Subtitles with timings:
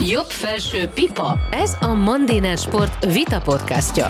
[0.00, 1.38] Jobb felső pipa.
[1.50, 4.08] Ez a Mandiner Sport Vita podcastja.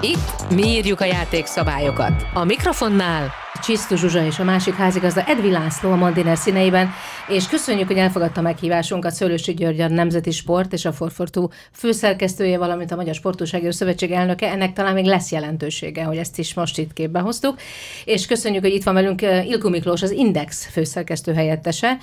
[0.00, 2.26] Itt mi írjuk a játékszabályokat.
[2.34, 3.30] A mikrofonnál
[3.62, 6.90] Csisztu Zsuzsa és a másik házigazda Edvi László a Mandiner színeiben,
[7.28, 12.92] és köszönjük, hogy elfogadta meghívásunkat Szőlősi György a Nemzeti Sport és a Forfortú főszerkesztője, valamint
[12.92, 14.50] a Magyar Sportósági Szövetség elnöke.
[14.50, 17.60] Ennek talán még lesz jelentősége, hogy ezt is most itt képbe hoztuk.
[18.04, 21.98] És köszönjük, hogy itt van velünk Ilko Miklós, az Index főszerkesztő helyettese.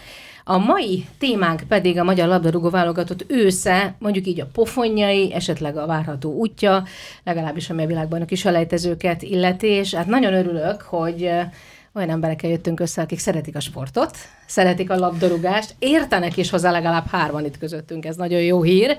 [0.47, 5.85] A mai témánk pedig a magyar labdarúgó válogatott ősze, mondjuk így a pofonjai, esetleg a
[5.85, 6.83] várható útja,
[7.23, 11.23] legalábbis ami a világban is elejtezőket illeti, és hát nagyon örülök, hogy
[11.93, 17.07] olyan emberekkel jöttünk össze, akik szeretik a sportot, szeretik a labdarúgást, értenek is hozzá legalább
[17.07, 18.97] hárman itt közöttünk, ez nagyon jó hír,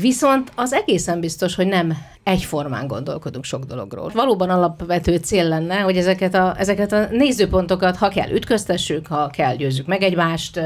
[0.00, 4.10] Viszont az egészen biztos, hogy nem egyformán gondolkodunk sok dologról.
[4.14, 9.56] Valóban alapvető cél lenne, hogy ezeket a, ezeket a nézőpontokat, ha kell, ütköztessük, ha kell,
[9.56, 10.60] győzzük meg egymást,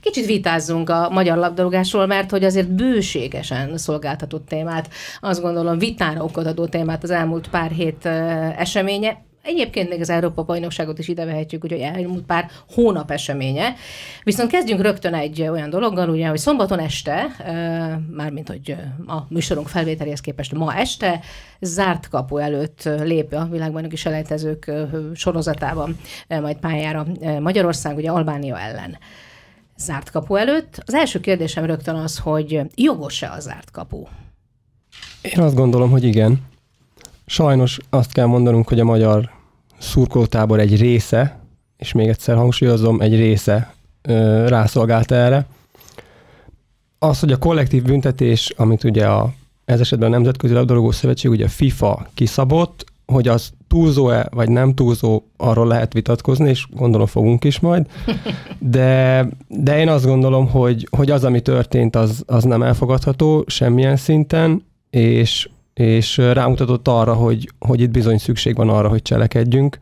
[0.00, 4.88] kicsit vitázzunk a magyar labdarúgásról, mert hogy azért bőségesen szolgáltatott témát,
[5.20, 8.06] azt gondolom vitára okot témát az elmúlt pár hét
[8.56, 13.74] eseménye, Egyébként még az Európa bajnokságot is ide vehetjük, úgyhogy elmúlt pár hónap eseménye.
[14.22, 17.36] Viszont kezdjünk rögtön egy olyan dologgal, ugye, hogy szombaton este,
[18.10, 18.76] mármint hogy
[19.06, 21.20] a műsorunk felvételéhez képest ma este,
[21.60, 24.72] zárt kapu előtt lép a világbajnoki selejtezők
[25.14, 25.96] sorozatában
[26.28, 27.06] majd pályára
[27.40, 28.98] Magyarország, ugye Albánia ellen
[29.76, 30.82] zárt kapu előtt.
[30.86, 34.04] Az első kérdésem rögtön az, hogy jogos-e a zárt kapu?
[35.22, 36.50] Én azt gondolom, hogy igen.
[37.26, 39.30] Sajnos azt kell mondanunk, hogy a magyar
[39.78, 41.40] szurkolótábor egy része,
[41.76, 45.46] és még egyszer hangsúlyozom, egy része ö, rászolgált erre.
[46.98, 49.32] Az, hogy a kollektív büntetés, amit ugye a,
[49.64, 54.74] ez esetben a Nemzetközi Labdarúgó Szövetség, ugye a FIFA kiszabott, hogy az túlzó-e, vagy nem
[54.74, 57.86] túlzó, arról lehet vitatkozni, és gondolom fogunk is majd.
[58.58, 63.96] De, de én azt gondolom, hogy, hogy az, ami történt, az, az nem elfogadható semmilyen
[63.96, 69.78] szinten, és és rámutatott arra, hogy, hogy itt bizony szükség van arra, hogy cselekedjünk,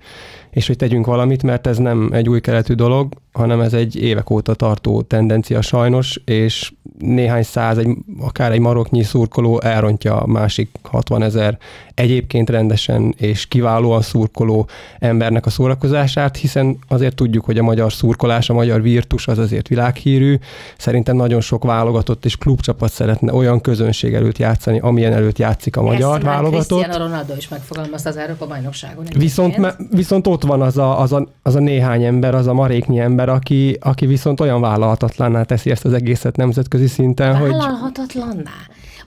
[0.50, 4.30] és hogy tegyünk valamit, mert ez nem egy új keletű dolog, hanem ez egy évek
[4.30, 7.88] óta tartó tendencia sajnos, és néhány száz, egy,
[8.20, 11.58] akár egy maroknyi szurkoló elrontja a másik 60 ezer
[12.00, 14.68] egyébként rendesen és kiválóan szurkoló
[14.98, 19.68] embernek a szórakozását, hiszen azért tudjuk, hogy a magyar szurkolás, a magyar virtus az azért
[19.68, 20.38] világhírű.
[20.78, 25.82] Szerintem nagyon sok válogatott és klubcsapat szeretne olyan közönség előtt játszani, amilyen előtt játszik a
[25.82, 26.78] magyar Ezt válogatott.
[26.80, 29.04] Cristiano Ronaldo is megfogalmazta az Európa bajnokságon.
[29.16, 32.98] Viszont, viszont ott van az a, az, a, az a néhány ember, az a maréknyi
[32.98, 37.50] ember, aki, aki viszont olyan vállalhatatlanná teszi ezt az egészet nemzetközi szinten, hogy...
[37.50, 38.50] Vállalhatatlanná?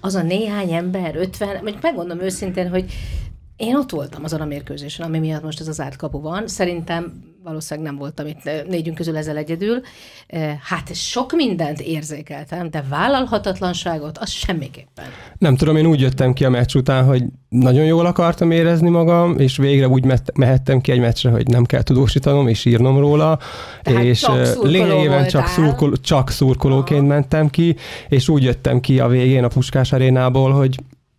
[0.06, 2.94] Az a néhány ember, 50, vagy megmondom őszintén, hogy
[3.56, 6.48] én ott voltam azon a mérkőzésen, ami miatt most ez az zárt kapu van.
[6.48, 9.82] Szerintem valószínűleg nem voltam itt négyünk közül ezzel egyedül.
[10.62, 15.06] Hát sok mindent érzékeltem, de vállalhatatlanságot az semmiképpen.
[15.38, 19.40] Nem tudom, én úgy jöttem ki a meccs után, hogy nagyon jól akartam érezni magam,
[19.40, 23.40] és végre úgy mehettem ki egy meccsre, hogy nem kell tudósítanom és írnom róla,
[23.82, 24.28] Tehát és
[24.62, 27.10] lényegében csak, szurkol, csak szurkolóként Aha.
[27.10, 27.76] mentem ki,
[28.10, 30.76] és úgy jöttem ki a végén a Puskás arénából, hogy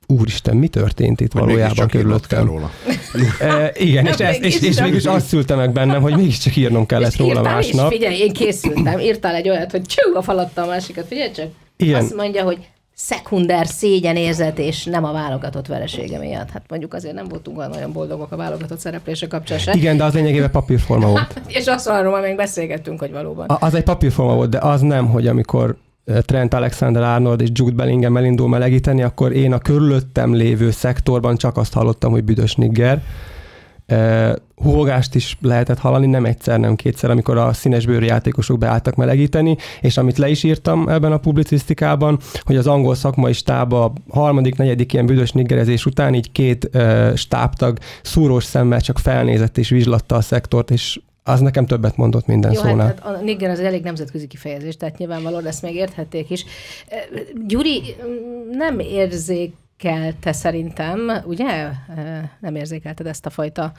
[0.06, 2.47] úristen, mi történt itt hogy valójában körülöttem?
[2.47, 2.70] róla.
[3.41, 7.12] e, igen, és, ez, és, és mégis azt szülte meg bennem, hogy mégiscsak írnom kellett
[7.12, 7.92] és róla másnap.
[7.92, 11.48] És figyelj, én készültem, írtál egy olyat, hogy csú, a falatta a másikat, figyelj csak.
[11.76, 12.03] Igen.
[12.03, 12.59] Azt mondja, hogy
[12.94, 16.50] szekunder szégyenérzet, és nem a válogatott veresége miatt.
[16.50, 19.72] Hát mondjuk azért nem voltunk olyan boldogok a válogatott szereplése kapcsán se.
[19.72, 21.41] Igen, de az lényegében papírforma volt.
[21.59, 23.47] és azt arról még beszélgettünk, hogy valóban.
[23.47, 28.16] A, az egy papírforma volt, de az nem, hogy amikor Trent Alexander-Arnold és Jude Bellingham
[28.16, 33.03] elindul melegíteni, akkor én a körülöttem lévő szektorban csak azt hallottam, hogy büdös nigger.
[34.54, 39.97] Húgást is lehetett hallani, nem egyszer, nem kétszer, amikor a színesbőrű játékosok beálltak melegíteni, és
[39.97, 44.93] amit le is írtam ebben a publicisztikában, hogy az angol szakmai stáb a harmadik, negyedik
[44.93, 50.20] ilyen büdös niggerezés után így két uh, stábtag szúrós szemmel csak felnézett és vizslatta a
[50.20, 52.87] szektort, és az nekem többet mondott minden Jó, hát szónál.
[52.87, 56.44] Hát, hát a nigger az elég nemzetközi kifejezés, tehát nyilvánvalóan ezt még érthették is.
[57.47, 57.82] Gyuri
[58.50, 61.71] nem érzékelte szerintem, ugye?
[62.41, 63.73] Nem érzékelted ezt a fajta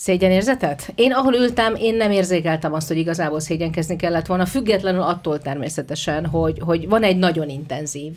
[0.00, 0.92] Szégyenérzetet?
[0.94, 6.26] Én ahol ültem, én nem érzékeltem azt, hogy igazából szégyenkezni kellett volna, függetlenül attól természetesen,
[6.26, 8.12] hogy, hogy van egy nagyon intenzív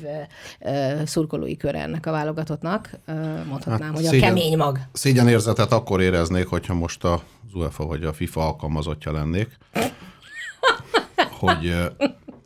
[0.59, 2.89] uh, szurkolói kör ennek a válogatottnak.
[3.07, 3.15] Uh,
[3.49, 4.79] mondhatnám, hát hogy szégyen, a kemény mag.
[4.93, 7.19] Szégyenérzetet akkor éreznék, hogyha most az
[7.53, 9.57] UEFA vagy a FIFA alkalmazottja lennék,
[11.39, 11.75] hogy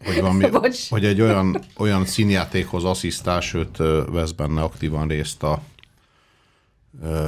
[0.05, 0.45] hogy, valami,
[0.89, 3.77] hogy egy olyan, olyan színjátékhoz asszisztál, sőt
[4.11, 5.61] vesz benne aktívan részt a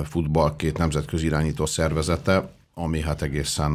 [0.04, 3.71] futball két nemzetközi irányító szervezete, ami hát egészen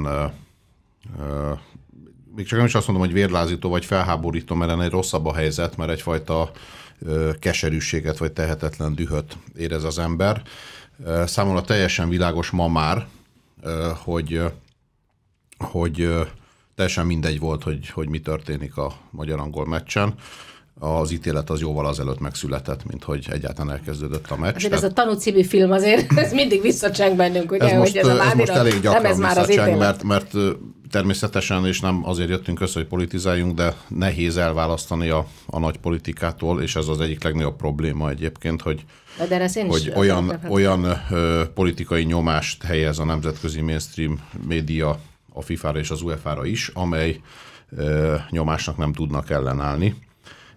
[2.35, 5.77] még csak nem is azt mondom, hogy vérlázító vagy felháborító, mert ennél rosszabb a helyzet,
[5.77, 6.51] mert egyfajta
[7.39, 10.43] keserűséget vagy tehetetlen dühöt érez az ember.
[11.25, 13.07] Számomra teljesen világos ma már,
[14.05, 14.43] hogy,
[15.59, 16.09] hogy
[16.75, 20.15] teljesen mindegy volt, hogy, hogy mi történik a magyar-angol meccsen
[20.79, 24.55] az ítélet az jóval azelőtt megszületett, mint hogy egyáltalán elkezdődött a meccs.
[24.55, 28.01] Azért ez a tanú című film azért, ez mindig visszacseng bennünk, ugye, ez most, hogy
[28.01, 29.79] ez a ez most elég gyakran nem ez már az ítélet.
[29.79, 30.57] mert, mert
[30.91, 36.63] természetesen, és nem azért jöttünk össze, hogy politizáljunk, de nehéz elválasztani a, a nagy politikától,
[36.63, 38.85] és ez az egyik legnagyobb probléma egyébként, hogy,
[39.29, 44.99] de hogy olyan, olyan ö, politikai nyomást helyez a nemzetközi mainstream média
[45.33, 47.21] a FIFA-ra és az UEFA-ra is, amely
[47.77, 49.95] ö, nyomásnak nem tudnak ellenállni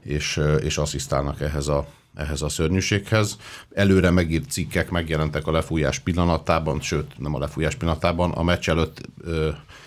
[0.07, 3.38] és, és asszisztálnak ehhez a, ehhez a szörnyűséghez.
[3.74, 9.01] Előre megírt cikkek megjelentek a lefújás pillanatában, sőt nem a lefújás pillanatában, a meccs előtt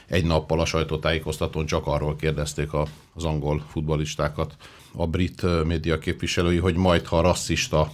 [0.07, 4.57] egy nappal a sajtótájékoztatón csak arról kérdezték a, az angol futbolistákat,
[4.93, 7.91] a brit média képviselői, hogy majd ha rasszista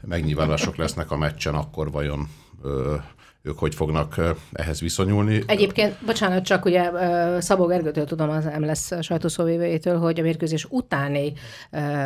[0.00, 2.28] megnyilvánulások lesznek a meccsen, akkor vajon
[3.42, 4.20] ők hogy fognak
[4.52, 5.42] ehhez viszonyulni.
[5.46, 6.90] Egyébként, bocsánat, csak ugye
[7.40, 11.32] Szabó Gergőtől tudom az MLS sajtószóvévőjétől, hogy a mérkőzés utáni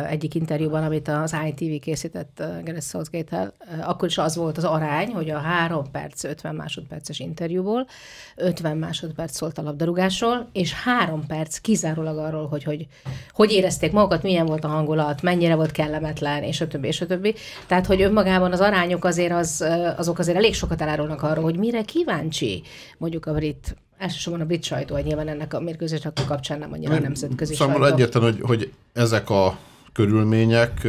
[0.09, 3.51] egyik interjúban, amit az ITV készített Gareth southgate
[3.81, 7.87] akkor is az volt az arány, hogy a három perc, 50 másodperces interjúból
[8.35, 12.87] 50 másodperc szólt a labdarúgásról, és három perc kizárólag arról, hogy hogy,
[13.31, 17.05] hogy érezték magukat, milyen volt a hangulat, mennyire volt kellemetlen, és a többi, és a
[17.05, 17.35] többi.
[17.67, 19.65] Tehát, hogy önmagában az arányok azért az,
[19.97, 22.63] azok azért elég sokat elárulnak arról, hogy mire kíváncsi
[22.97, 26.95] mondjuk a brit elsősorban a brit sajtó, nyilván ennek a mérkőzésnek a kapcsán nem annyira
[26.95, 27.95] a nemzetközi Számomra sajtó.
[27.95, 29.57] egyetlen, hogy, hogy ezek a
[29.93, 30.87] körülmények,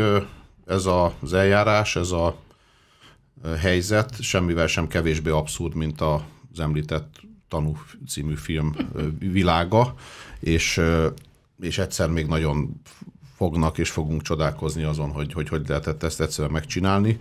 [0.67, 0.87] ez
[1.21, 2.37] az eljárás, ez a
[3.59, 7.77] helyzet semmivel sem kevésbé abszurd, mint az említett Tanú
[8.09, 8.75] című film
[9.19, 9.95] világa,
[10.41, 10.81] és,
[11.61, 12.81] és egyszer még nagyon
[13.37, 17.19] fognak és fogunk csodálkozni azon, hogy hogy, hogy lehetett ezt egyszerűen megcsinálni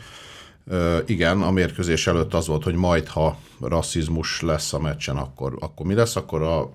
[1.05, 5.85] igen, a mérkőzés előtt az volt, hogy majd, ha rasszizmus lesz a meccsen, akkor, akkor
[5.85, 6.15] mi lesz?
[6.15, 6.73] Akkor a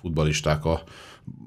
[0.00, 0.82] futbalisták a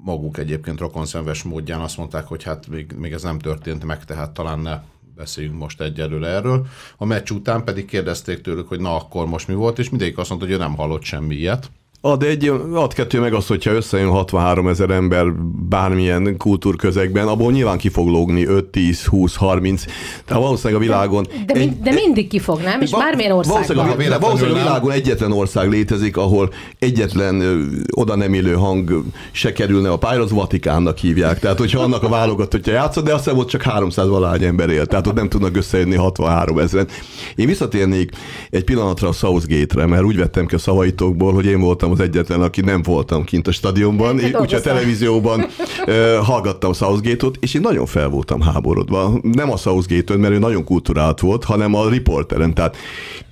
[0.04, 4.30] maguk egyébként rokonszenves módján azt mondták, hogy hát még, még ez nem történt meg, tehát
[4.30, 4.80] talán ne
[5.16, 6.66] beszéljünk most egyelőre erről.
[6.96, 10.28] A meccs után pedig kérdezték tőlük, hogy na akkor most mi volt, és mindegyik azt
[10.28, 11.70] mondta, hogy ő nem hallott semmi ilyet.
[12.06, 15.32] Ad egy, ad kettő meg azt, hogyha összejön 63 ezer ember
[15.68, 19.84] bármilyen kultúrközegben, abból nyilván ki fog lógni 5, 10, 20, 30.
[20.24, 21.26] Tehát valószínűleg a világon...
[21.46, 22.80] De, de, egy, de mindig ki fog, nem?
[22.80, 23.76] És ba, bármilyen országban.
[23.76, 29.02] Valószínűleg, a, valószínűleg a világon egyetlen ország létezik, ahol egyetlen ö, oda nem élő hang
[29.32, 31.38] se kerülne a pályára, az Vatikánnak hívják.
[31.38, 35.06] Tehát, hogyha annak a válogatottja játszott, de aztán ott csak 300 valány ember él, tehát
[35.06, 36.88] ott nem tudnak összejönni 63 ezeren.
[37.34, 38.10] Én visszatérnék
[38.50, 42.42] egy pillanatra a Southgate-re, mert úgy vettem ki a szavaitokból, hogy én voltam az egyetlen,
[42.42, 45.40] aki nem voltam kint a stadionban, úgyhogy a televízióban
[45.86, 49.18] uh, hallgattam Southgate-ot, és én nagyon fel voltam háborodva.
[49.22, 52.54] Nem a Southgate-ön, mert ő nagyon kulturált volt, hanem a riporteren.
[52.54, 52.76] Tehát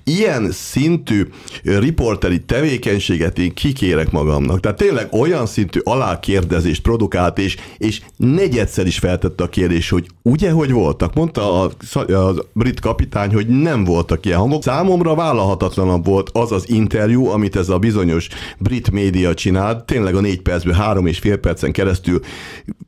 [0.03, 1.27] ilyen szintű
[1.63, 4.59] riporteri tevékenységet én kikérek magamnak.
[4.59, 10.51] Tehát tényleg olyan szintű alákérdezést produkált, és, és negyedszer is feltette a kérdés, hogy ugye,
[10.51, 11.13] hogy voltak?
[11.13, 11.71] Mondta a,
[12.13, 14.63] a brit kapitány, hogy nem voltak ilyen hangok.
[14.63, 18.27] Számomra vállalhatatlanabb volt az az interjú, amit ez a bizonyos
[18.59, 22.19] brit média csinált, tényleg a négy percből három és fél percen keresztül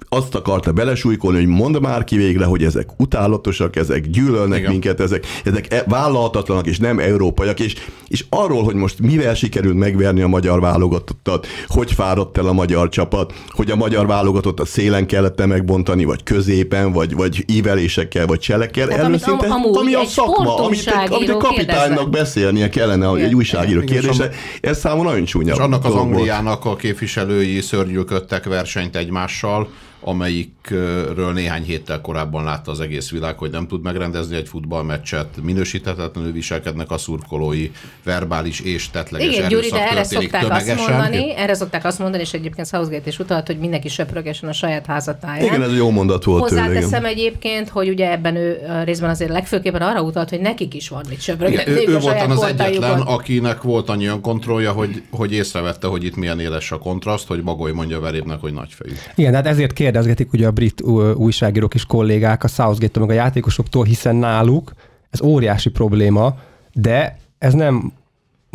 [0.10, 4.72] azt akarta belesújkolni, hogy mondd már ki végre, hogy ezek utálatosak, ezek gyűlölnek Igen.
[4.72, 7.76] minket, ezek, ezek e- vállalhatatlanak és nem európaiak, és,
[8.08, 12.90] és arról, hogy most mivel sikerült megverni a magyar válogatottat, hogy fáradt el a magyar
[12.90, 18.40] csapat, hogy a magyar válogatott a szélen kellett megbontani, vagy középen, vagy, vagy ívelésekkel, vagy
[18.40, 18.88] cselekkel.
[18.88, 22.10] Tehát amit szinte, am, ami a szakma, amit, amit a kapitánynak kérdezve.
[22.10, 23.26] beszélnie kellene Igen.
[23.26, 24.30] egy újságíró kérdése.
[24.62, 25.54] Ez számomra nagyon csúnya.
[25.54, 29.68] És annak az Angliának a képviselői szörnyűködtek versenyt egymással,
[30.00, 36.32] amelyikről néhány héttel korábban látta az egész világ, hogy nem tud megrendezni egy futballmeccset, minősíthetetlenül
[36.32, 37.72] viselkednek a szurkolói,
[38.04, 40.78] verbális és tetleges Igen, Gyuri, de erre szokták tömegesen.
[40.78, 44.54] azt mondani, erre szokták azt mondani, és egyébként Southgate is utalt, hogy mindenki söprögesen a
[44.54, 45.46] saját házatáján.
[45.46, 46.42] Igen, ez egy jó mondat volt.
[46.42, 50.90] Hozzáteszem tőle, egyébként, hogy ugye ebben ő részben azért legfőképpen arra utalt, hogy nekik is
[50.90, 51.72] van mit söprögetni.
[51.72, 56.40] Ő, ő volt az egyetlen, akinek volt annyi kontrollja, hogy, hogy észrevette, hogy itt milyen
[56.40, 58.94] éles a kontraszt, hogy Bagoly mondja verébnek, hogy nagyfejű.
[59.16, 60.82] Igen, hát ezért kérdez kérdezgetik ugye a brit
[61.16, 64.74] újságírók és kollégák a southgate meg a játékosoktól, hiszen náluk
[65.10, 66.38] ez óriási probléma,
[66.74, 67.94] de ez nem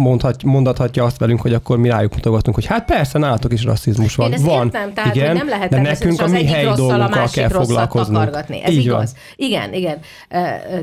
[0.01, 4.15] mondhat, mondhatja azt velünk, hogy akkor mi rájuk mutogatunk, hogy hát persze, nálatok is rasszizmus
[4.15, 4.27] van.
[4.27, 7.09] Én ezt van, értem, tehát igen, hogy nem lehet de nekünk a mi helyi dolgunkkal
[7.09, 8.35] másik kell foglalkoznunk.
[8.35, 9.13] Ez Így igaz.
[9.13, 9.23] van.
[9.37, 9.99] Igen, igen.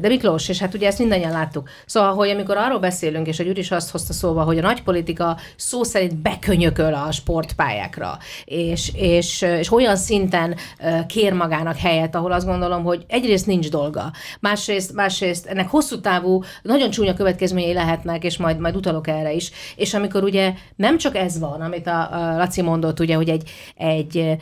[0.01, 1.69] De Miklós, és hát ugye ezt mindannyian láttuk.
[1.85, 4.83] Szóval, hogy amikor arról beszélünk, és a Gyuri is azt hozta szóba, hogy a nagy
[4.83, 10.55] politika szó szerint bekönyököl a sportpályákra, és, és, és olyan szinten
[11.07, 16.43] kér magának helyet, ahol azt gondolom, hogy egyrészt nincs dolga, másrészt, másrészt ennek hosszú távú,
[16.61, 19.51] nagyon csúnya következményei lehetnek, és majd, majd utalok erre is.
[19.75, 24.37] És amikor ugye nem csak ez van, amit a, Laci mondott, ugye, hogy egy, egy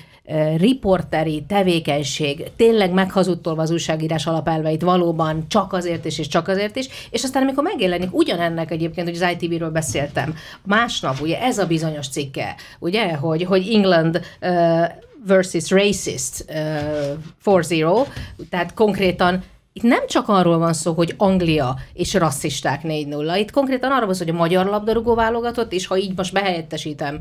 [0.57, 6.87] riporteri tevékenység tényleg meghazudtolva az újságírás alapelveit valóban csak azért is, és csak azért is,
[7.09, 12.07] és aztán amikor megjelenik ugyanennek egyébként, hogy az ITV-ről beszéltem, másnap ugye ez a bizonyos
[12.07, 14.83] cikke, ugye, hogy, hogy England uh,
[15.27, 18.07] versus racist uh, 4-0,
[18.49, 19.43] tehát konkrétan
[19.77, 24.13] itt nem csak arról van szó, hogy Anglia és rasszisták 4-0, itt konkrétan arról van
[24.13, 27.19] szó, hogy a magyar labdarúgó válogatott, és ha így most behelyettesítem,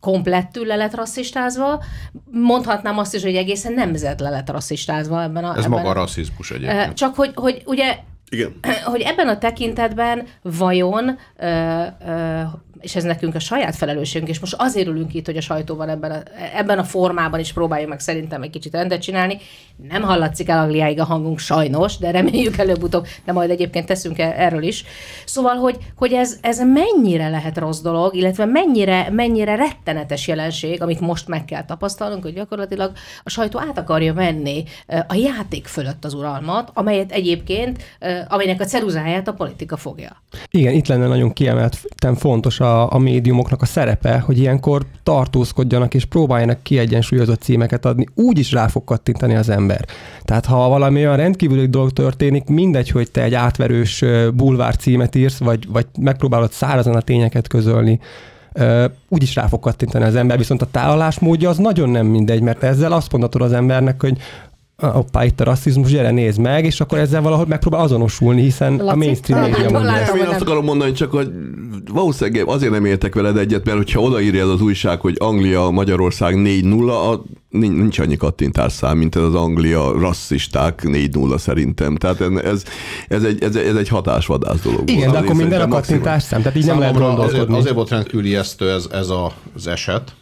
[0.00, 1.82] komplettül le lett rasszistázva,
[2.30, 5.50] mondhatnám azt is, hogy egészen nemzet le lett rasszistázva ebben a...
[5.50, 6.94] Ez ebben maga a, rasszizmus egyébként.
[6.94, 8.54] Csak hogy, hogy ugye Igen.
[8.92, 12.40] hogy ebben a tekintetben vajon, ö, ö,
[12.84, 16.10] és ez nekünk a saját felelősségünk, és most azért ülünk itt, hogy a sajtóban ebben
[16.10, 16.22] a,
[16.56, 19.38] ebben a formában is próbáljuk meg szerintem egy kicsit rendet csinálni.
[19.88, 24.34] Nem hallatszik el Angliáig a hangunk sajnos, de reméljük előbb-utóbb, de majd egyébként teszünk e-
[24.36, 24.84] erről is.
[25.24, 31.00] Szóval, hogy, hogy ez, ez mennyire lehet rossz dolog, illetve mennyire, mennyire rettenetes jelenség, amit
[31.00, 36.04] most meg kell tapasztalnunk, hogy gyakorlatilag a sajtó át akarja menni ö, a játék fölött
[36.04, 40.22] az uralmat, amelyet egyébként, ö, amelynek a ceruzáját a politika fogja.
[40.50, 46.04] Igen, itt lenne nagyon kiemelten fontos a, a médiumoknak a szerepe, hogy ilyenkor tartózkodjanak és
[46.04, 49.84] próbáljanak kiegyensúlyozott címeket adni, úgy is rá fog kattintani az ember.
[50.22, 54.04] Tehát ha valami olyan rendkívüli dolog történik, mindegy, hogy te egy átverős
[54.34, 58.00] bulvár címet írsz, vagy, vagy megpróbálod szárazan a tényeket közölni,
[58.52, 62.40] ö, úgy is rá fog kattintani az ember, viszont a tálalásmódja az nagyon nem mindegy,
[62.40, 64.18] mert ezzel azt mondhatod az embernek, hogy
[64.90, 68.84] hoppá, itt a rasszizmus, gyere nézd meg, és akkor ezzel valahogy megpróbál azonosulni, hiszen a
[68.84, 68.96] Laci?
[68.98, 69.90] mainstream Ah, média hol mondja.
[69.92, 71.30] Nem, én hogy azt akarom mondani, csak hogy
[71.92, 76.34] valószínűleg azért nem értek veled egyet, mert hogyha odaírja ez az újság, hogy Anglia, Magyarország
[76.36, 81.96] 4-0, a, nincs annyi kattintárszám, mint ez az Anglia rasszisták 4-0 szerintem.
[81.96, 82.62] Tehát ez,
[83.08, 84.90] ez, egy, ez, ez egy hatásvadász dolog.
[84.90, 87.30] Igen, de akkor minden a szerintem maximum- kattintás szem, tehát így nem lehet Számomra azért,
[87.30, 87.60] gondolkodni.
[87.60, 90.14] azért volt rendkívül ijesztő ez, ez a, az eset,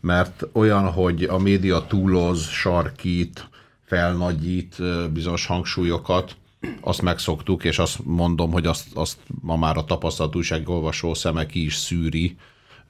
[0.00, 3.48] mert olyan, hogy a média túloz, sarkít,
[3.86, 4.76] felnagyít
[5.12, 6.36] bizonyos hangsúlyokat,
[6.80, 11.64] azt megszoktuk, és azt mondom, hogy azt, azt ma már a tapasztalt újságolvasó szeme ki
[11.64, 12.36] is szűri,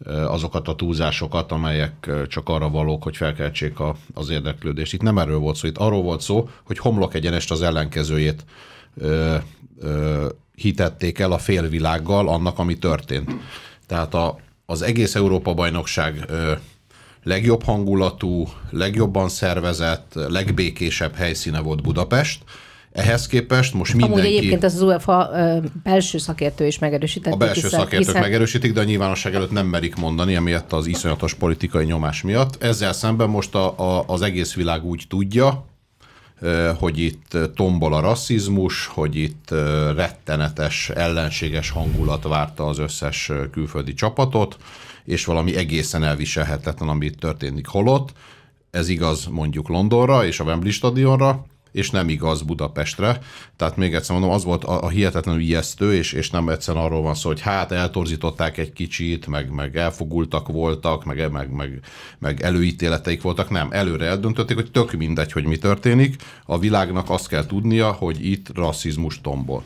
[0.05, 4.93] azokat a túlzásokat, amelyek csak arra valók, hogy felkeltsék a, az érdeklődést.
[4.93, 8.45] Itt nem erről volt szó, itt arról volt szó, hogy homlok egyenest az ellenkezőjét
[8.97, 9.37] ö,
[9.79, 13.31] ö, hitették el a félvilággal annak, ami történt.
[13.87, 16.31] Tehát a, az egész Európa-bajnokság
[17.27, 22.43] legjobb hangulatú, legjobban szervezett, legbékésebb helyszíne volt Budapest.
[22.93, 24.37] Ehhez képest most Amúgy mindenki...
[24.37, 27.35] egyébként ez az UEFA ö, belső szakértő is megerősítette.
[27.35, 30.87] A belső hiszen- szakértők hiszen- megerősítik, de a nyilvánosság előtt nem merik mondani, emiatt az
[30.87, 32.63] iszonyatos politikai nyomás miatt.
[32.63, 35.65] Ezzel szemben most a, a, az egész világ úgy tudja,
[36.41, 43.31] ö, hogy itt tombol a rasszizmus, hogy itt ö, rettenetes, ellenséges hangulat várta az összes
[43.53, 44.57] külföldi csapatot,
[45.07, 47.67] és valami egészen elviselhetetlen, ami itt történik.
[47.67, 48.13] Holott
[48.71, 51.47] ez igaz mondjuk Londonra és a Wembley stadionra,
[51.77, 53.21] és nem igaz Budapestre.
[53.57, 57.03] Tehát még egyszer mondom, az volt a, a hihetetlenül ijesztő, és, és nem egyszerűen arról
[57.03, 61.81] van szó, hogy hát eltorzították egy kicsit, meg, meg elfogultak voltak, meg, meg, meg,
[62.19, 63.51] meg előítéleteik voltak.
[63.51, 66.17] Nem, előre eldöntötték, hogy tök mindegy, hogy mi történik.
[66.45, 69.65] A világnak azt kell tudnia, hogy itt rasszizmus tombol.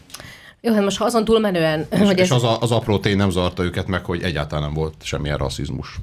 [0.61, 3.17] Jó, hát most ha azon túlmenően, És, hogy és ez, az, a, az apró tény
[3.17, 5.97] nem zavarta őket meg, hogy egyáltalán nem volt semmilyen rasszizmus.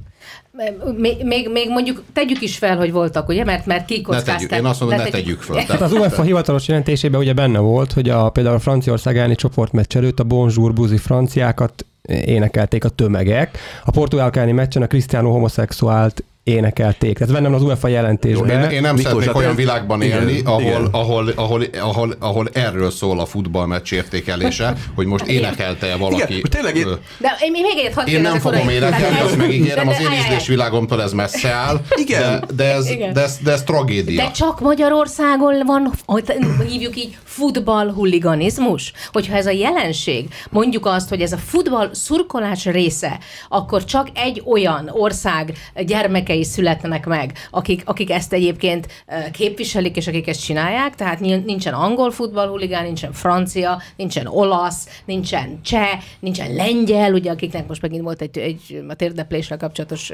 [0.97, 4.35] még, még, még mondjuk tegyük is fel, hogy voltak, ugye, mert, mert Ne kikockázták.
[4.35, 5.55] tegyük, én azt mondom, ne tegyük föl.
[5.55, 9.95] Hát az UEFA hivatalos jelentésében ugye benne volt, hogy a, például a Franciaország elleni csoportmeccs
[9.95, 13.57] előtt a Bonjour buzi franciákat énekelték a tömegek.
[13.85, 17.17] A portugálok elleni meccsen a Cristiano homoszexuált énekelték.
[17.17, 18.63] Tehát bennem az UEFA jelentésben.
[18.63, 20.85] Én, én nem Miklós, szeretnék olyan ez- világban igen, élni, ahol, igen.
[20.91, 26.33] ahol, ahol, ahol, ahol erről szól a futballmeccs értékelése, hogy most énekelte valaki.
[26.37, 29.99] Igen, tényleg én- De én még egyet hadd Én nem fogom énekelni, azt megígérem, az
[29.99, 32.21] én ízlésvilágomtól ez messze áll, Igen.
[32.21, 33.13] de, de, ez, Igen.
[33.13, 34.23] de, ez, de ez tragédia.
[34.23, 36.23] De csak Magyarországon van, hogy
[36.69, 38.91] hívjuk így, futballhuliganizmus?
[39.11, 44.41] Hogyha ez a jelenség, mondjuk azt, hogy ez a futball szurkolás része, akkor csak egy
[44.45, 45.53] olyan ország
[45.85, 48.87] gyermekei gyerekei születnek meg, akik, akik ezt egyébként
[49.31, 55.99] képviselik, és akik ezt csinálják, tehát nincsen angol futballhuligán, nincsen francia, nincsen olasz, nincsen cseh,
[56.19, 60.11] nincsen lengyel, ugye akiknek most megint volt egy, egy a térdeplésre kapcsolatos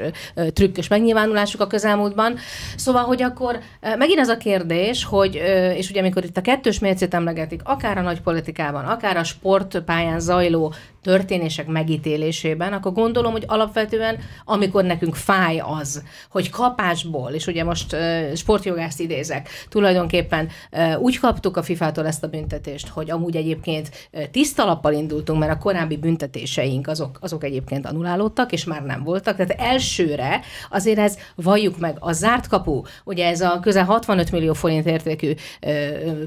[0.52, 2.36] trükkös megnyilvánulásuk a közelmúltban.
[2.76, 3.58] Szóval, hogy akkor
[3.98, 5.34] megint az a kérdés, hogy,
[5.76, 10.20] és ugye amikor itt a kettős mércét emlegetik, akár a nagy politikában, akár a sportpályán
[10.20, 10.74] zajló
[11.04, 17.92] történések megítélésében, akkor gondolom, hogy alapvetően, amikor nekünk fáj az, hogy kapásból, és ugye most
[17.92, 23.90] uh, sportjogászt idézek, tulajdonképpen uh, úgy kaptuk a FIFA-tól ezt a büntetést, hogy amúgy egyébként
[24.12, 29.02] uh, tiszta lappal indultunk, mert a korábbi büntetéseink azok, azok egyébként anulálódtak, és már nem
[29.02, 29.36] voltak.
[29.36, 34.52] Tehát elsőre azért ez, valljuk meg, a zárt kapu, ugye ez a közel 65 millió
[34.52, 35.32] forint értékű
[35.62, 35.72] uh,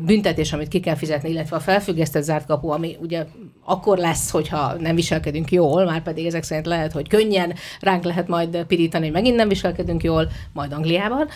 [0.06, 3.26] büntetés, amit ki kell fizetni, illetve a felfüggesztett zárt kapu, ami ugye
[3.66, 8.28] akkor lesz, hogyha nem viselkedünk jól, már pedig ezek szerint lehet, hogy könnyen ránk lehet
[8.28, 11.28] majd pirítani, hogy megint nem viselkedünk jól, majd Angliában.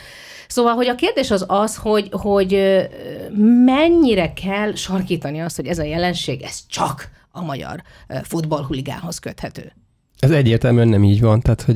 [0.48, 2.80] Szóval, hogy a kérdés az az, hogy, hogy
[3.66, 7.82] mennyire kell sarkítani azt, hogy ez a jelenség, ez csak a magyar
[8.24, 9.72] futballhuligánhoz köthető.
[10.22, 11.42] Ez egyértelműen nem így van.
[11.42, 11.76] Tehát, hogy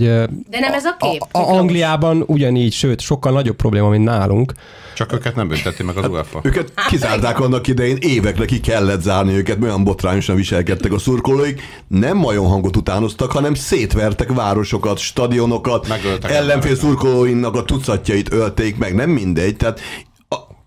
[0.50, 1.22] De nem ez a kép?
[1.32, 4.54] A, a Angliában ugyanígy, sőt, sokkal nagyobb probléma, mint nálunk.
[4.96, 6.40] Csak őket nem bünteti meg az hát, UEFA.
[6.44, 11.62] Őket kizárták annak idején, évekre ki kellett zárni őket, olyan botrányosan viselkedtek a szurkolóik.
[11.88, 18.96] Nem majom hangot utánoztak, hanem szétvertek városokat, stadionokat, Megöltek ellenfél szurkolóinak a tucatjait ölték meg,
[18.96, 19.56] nem mindegy.
[19.56, 19.80] Tehát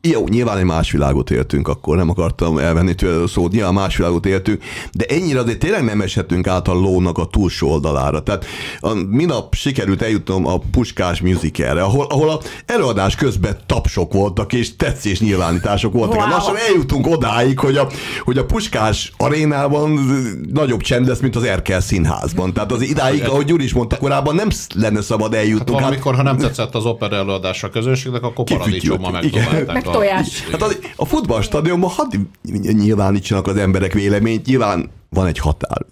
[0.00, 3.97] jó, nyilván egy más világot éltünk akkor, nem akartam elvenni tőle a szót, nyilván más
[3.97, 4.62] világot éltünk,
[4.93, 8.23] de ennyire azért tényleg nem eshetünk át a lónak a túlsó oldalára.
[8.23, 8.45] Tehát
[8.81, 14.76] a, minap sikerült eljutnom a Puskás musicalre, ahol, ahol a előadás közben tapsok voltak, és
[14.76, 16.19] tetszés nyilvánítások voltak.
[16.19, 16.28] Wow.
[16.28, 17.88] Lassan eljutunk odáig, hogy a,
[18.25, 20.00] hogy a Puskás arénában
[20.52, 22.52] nagyobb csend lesz, mint az Erkel színházban.
[22.52, 25.69] Tehát az idáig, ahogy Gyuri is mondta korábban, nem lenne szabad eljutnunk.
[25.69, 30.49] Hát valamikor, ha nem tetszett az opera előadás a közönségnek, akkor paradicsommal megdobálták tojás.
[30.50, 32.14] Hát az, a futballstadionban hadd
[32.73, 35.87] nyilvánítsanak az emberek véleményt, nyilván van egy határ.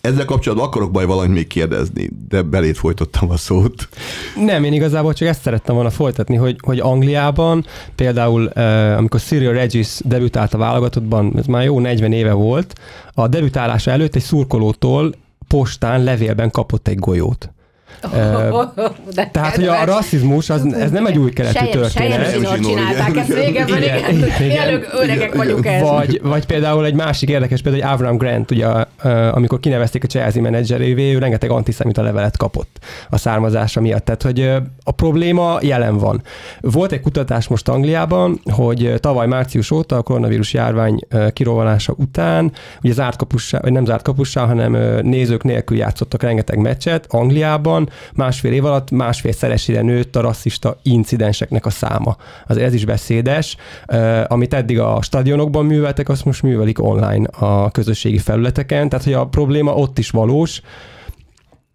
[0.00, 3.88] Ezzel kapcsolatban akarok baj valamit még kérdezni, de belét folytottam a szót.
[4.36, 9.52] Nem, én igazából csak ezt szerettem volna folytatni, hogy, hogy Angliában például, eh, amikor Cyril
[9.52, 12.74] Regis debütált a válogatottban, ez már jó 40 éve volt,
[13.14, 15.14] a debütálása előtt egy szurkolótól
[15.48, 17.51] postán levélben kapott egy golyót.
[19.14, 22.30] De Tehát, hogy a rasszizmus, az, ez nem egy új keletű történet.
[22.30, 24.14] Sejem csinálták ezt régebben, igen.
[24.40, 24.84] igen.
[24.92, 25.82] öregek vagyunk ez.
[25.82, 28.66] Vagy, vagy például egy másik érdekes például, hogy Avram Grant, ugye,
[29.30, 32.78] amikor kinevezték a Chelsea menedzserévé, ő rengeteg antiszemita levelet kapott
[33.10, 34.04] a származása miatt.
[34.04, 34.40] Tehát, hogy
[34.84, 36.22] a probléma jelen van.
[36.60, 40.98] Volt egy kutatás most Angliában, hogy tavaly március óta a koronavírus járvány
[41.32, 47.06] kirovalása után, ugye zárt kapussá, vagy nem zárt kapussá, hanem nézők nélkül játszottak rengeteg meccset
[47.08, 47.81] Angliában,
[48.14, 52.16] másfél év alatt másfél szeresére nőtt a rasszista incidenseknek a száma.
[52.46, 53.56] Az ez is beszédes.
[54.26, 59.26] Amit eddig a stadionokban műveltek, azt most művelik online a közösségi felületeken, tehát hogy a
[59.26, 60.60] probléma ott is valós,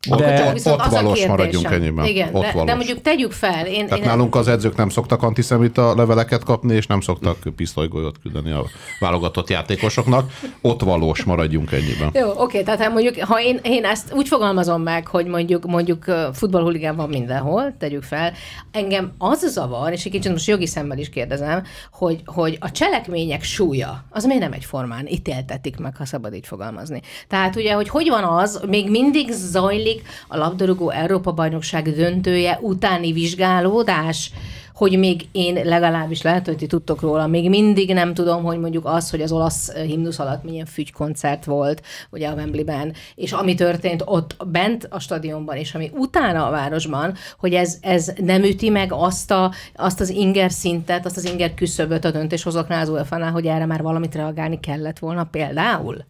[0.10, 2.06] de ott, ott valós maradjunk ennyiben.
[2.06, 2.68] Igen, ott de, valós.
[2.68, 3.66] de mondjuk tegyük fel.
[3.66, 8.16] Én, Tehát én nálunk az edzők nem szoktak antiszemita leveleket kapni, és nem szoktak pisztolygolyót
[8.22, 8.64] küldeni a
[9.00, 10.32] válogatott játékosoknak.
[10.62, 12.10] Ott valós maradjunk ennyiben.
[12.14, 16.04] Jó, oké, tehát hát mondjuk, ha én, én ezt úgy fogalmazom meg, hogy mondjuk, mondjuk
[16.34, 18.34] futballhuligán van mindenhol, tegyük fel,
[18.72, 23.44] engem az zavar, és egy kicsit most jogi szemmel is kérdezem, hogy, hogy a cselekmények
[23.44, 27.02] súlya, az miért nem egyformán ítéltetik meg, ha szabad így fogalmazni.
[27.28, 33.12] Tehát ugye, hogy hogy van az, még mindig zajlik zajlik a labdarúgó Európa-bajnokság döntője utáni
[33.12, 34.32] vizsgálódás,
[34.74, 38.86] hogy még én legalábbis lehet, hogy ti tudtok róla, még mindig nem tudom, hogy mondjuk
[38.86, 44.04] az, hogy az olasz himnusz alatt milyen fügykoncert volt, ugye a Wembleyben, és ami történt
[44.06, 48.92] ott bent a stadionban, és ami utána a városban, hogy ez, ez nem üti meg
[48.94, 53.46] azt, a, azt az inger szintet, azt az inger küszöböt a döntéshozóknál az UEFA-nál, hogy
[53.46, 56.06] erre már valamit reagálni kellett volna például?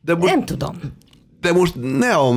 [0.00, 0.76] De most, nem tudom
[1.40, 2.32] de most ne a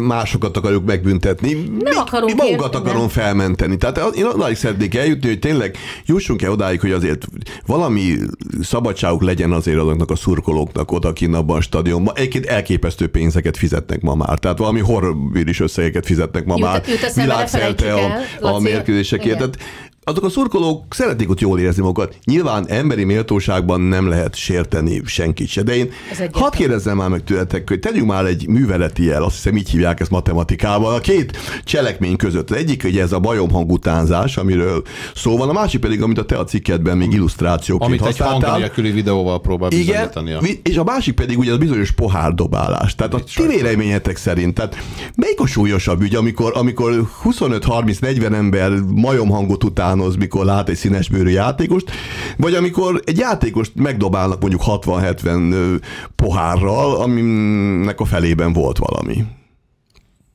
[0.00, 2.84] másokat akarjuk megbüntetni, nem mi, akarunk mi magunkat érteni.
[2.84, 3.76] akarom felmenteni.
[3.76, 5.76] Tehát én odáig szeretnék eljutni, hogy tényleg
[6.06, 7.26] jussunk-e odáig, hogy azért
[7.66, 8.16] valami
[8.62, 12.14] szabadságuk legyen azért azoknak a szurkolóknak odakinn abban a stadionban.
[12.16, 14.38] Egyébként elképesztő pénzeket fizetnek ma már.
[14.38, 16.82] Tehát valami horror is összegeket fizetnek ma jut, már.
[17.14, 19.36] Világszerte a, a mérkőzésekért.
[19.36, 19.58] Tehát
[20.04, 22.16] azok a szurkolók szeretnék ott jól érezni magukat.
[22.24, 25.90] Nyilván emberi méltóságban nem lehet sérteni senkit se, de én
[26.32, 30.00] hadd kérdezzem már meg tőletek, hogy tegyünk már egy műveleti jel, azt hiszem így hívják
[30.00, 32.50] ezt matematikában, a két cselekmény között.
[32.50, 34.82] Az egyik ugye ez a bajomhang utánzás, amiről
[35.14, 38.36] szó van, a másik pedig, amit a te a cikkedben még illusztrációként Amit használtál.
[38.36, 40.60] egy hang nélküli videóval próbál Igen, bizonyítani.
[40.62, 42.94] és a másik pedig ugye az bizonyos pohárdobálás.
[42.94, 44.76] Tehát a ti véleményetek szerint, tehát
[45.14, 51.90] melyik a súlyosabb ügy, amikor, amikor 25-30-40 ember majomhangot utánoz, mikor lát egy színesbőrű játékost,
[52.36, 55.74] vagy amikor egy játékost megdobálnak mondjuk 60-70 ö,
[56.16, 59.24] pohárral, aminek a felében volt valami.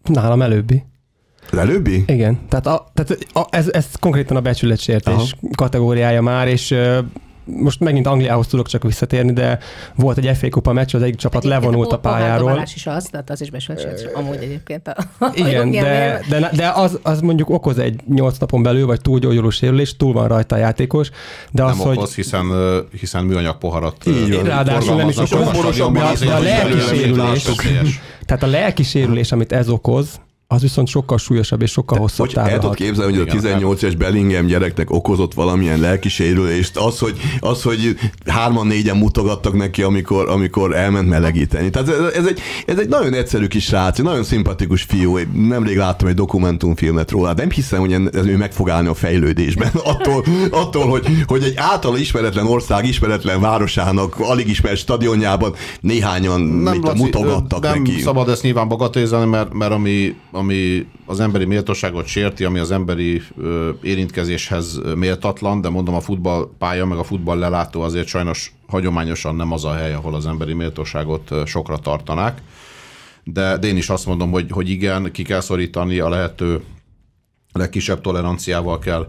[0.04, 0.84] Nálam előbbi.
[1.52, 2.04] Az előbbi?
[2.08, 5.50] Igen, tehát, a, tehát a, ez, ez konkrétan a becsületsértés Aha.
[5.56, 6.76] kategóriája már, és
[7.48, 9.60] most megint Angliához tudok csak visszatérni, de
[9.96, 12.28] volt egy FA Kupa meccs, az egyik csapat levonult a pályáról.
[12.28, 14.88] Pohárgabálás is az, tehát az is besültség, amúgy egyébként.
[14.88, 19.02] A, a Igen, de, de, de az, az mondjuk okoz egy 8 napon belül, vagy
[19.02, 21.10] túlgyógyuló sérülés, túl van rajta a játékos,
[21.52, 24.42] de az, Nem hogy okoz, hiszen, ö, hiszen műanyag poharat Így.
[24.44, 25.32] Ráadásul nem is okoz.
[25.80, 27.50] a De a- a lelki sérülés-
[28.26, 32.36] tehát a lelki sérülés, amit ez okoz, az viszont sokkal súlyosabb és sokkal hosszabb Hogy
[32.36, 36.78] el távon tudod képzelni, hogy a Igen, 18 éves Bellingham gyereknek okozott valamilyen lelki sérülést,
[36.78, 41.70] az, hogy, az, hogy hárman négyen mutogattak neki, amikor, amikor elment melegíteni.
[41.70, 45.18] Tehát ez, ez, egy, ez egy nagyon egyszerű kis srác, egy nagyon szimpatikus fiú.
[45.18, 48.94] Én Nemrég láttam egy dokumentumfilmet róla, nem hiszem, hogy ez ő meg fog állni a
[48.94, 49.72] fejlődésben.
[49.94, 56.74] Attól, attól hogy, hogy egy által ismeretlen ország, ismeretlen városának, alig ismert stadionjában néhányan nem,
[56.74, 58.00] mit, Laci, mutogattak nem neki.
[58.00, 63.22] szabad ezt nyilván bagatelizálni, mert, mert ami, ami az emberi méltóságot sérti, ami az emberi
[63.38, 69.52] ö, érintkezéshez méltatlan, de mondom a futballpálya meg a futball lelátó azért sajnos hagyományosan nem
[69.52, 72.42] az a hely, ahol az emberi méltóságot sokra tartanák.
[73.24, 76.62] De, de én is azt mondom, hogy, hogy igen, ki kell szorítani a lehető
[77.52, 79.08] legkisebb toleranciával kell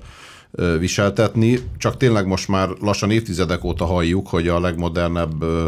[0.51, 5.67] ö, viseltetni, csak tényleg most már lassan évtizedek óta halljuk, hogy a legmodernebb ö,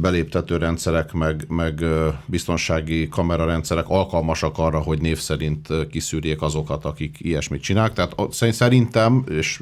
[0.00, 1.84] beléptető rendszerek, meg, meg
[2.26, 7.92] biztonsági kamerarendszerek alkalmasak arra, hogy név szerint kiszűrjék azokat, akik ilyesmit csinálnak.
[7.92, 8.14] Tehát
[8.52, 9.60] szerintem, és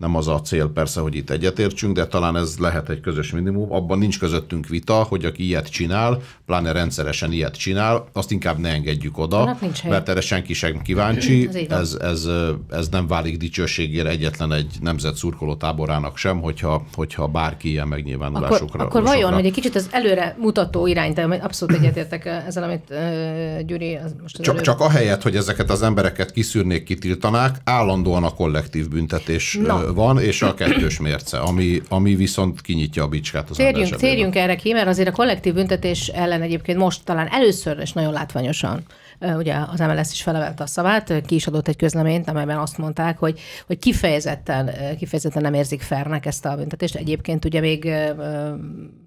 [0.00, 3.72] nem az a cél persze, hogy itt egyetértsünk, de talán ez lehet egy közös minimum.
[3.72, 8.68] Abban nincs közöttünk vita, hogy aki ilyet csinál, pláne rendszeresen ilyet csinál, azt inkább ne
[8.68, 9.56] engedjük oda,
[9.88, 11.48] mert erre senki sem kíváncsi.
[11.68, 12.28] Ez ez,
[12.70, 17.96] ez, nem válik dicsőségére egyetlen egy nemzet szurkoló táborának sem, hogyha, hogyha bárki ilyen Akkor,
[17.96, 18.84] megnyilvánulásokra.
[18.84, 22.90] akkor vajon, sokra- hogy egy kicsit az előre mutató irányt, de abszolút egyetértek ezzel, amit
[22.90, 27.56] uh, Gyuri az most az Csak, előbb- csak ahelyett, hogy ezeket az embereket kiszűrnék, kitiltanák,
[27.64, 29.87] állandóan a kollektív büntetés Na.
[29.94, 34.56] Van, és a kettős mérce, ami, ami viszont kinyitja a bicskát az Térjünk, térjünk erre
[34.56, 38.82] ki, mert azért a kollektív büntetés ellen egyébként most talán először és nagyon látványosan
[39.20, 43.18] ugye az MLS is felevelte a szavát, ki is adott egy közleményt, amelyben azt mondták,
[43.18, 46.94] hogy, hogy kifejezetten, kifejezetten nem érzik fernek ezt a büntetést.
[46.94, 47.92] Egyébként ugye még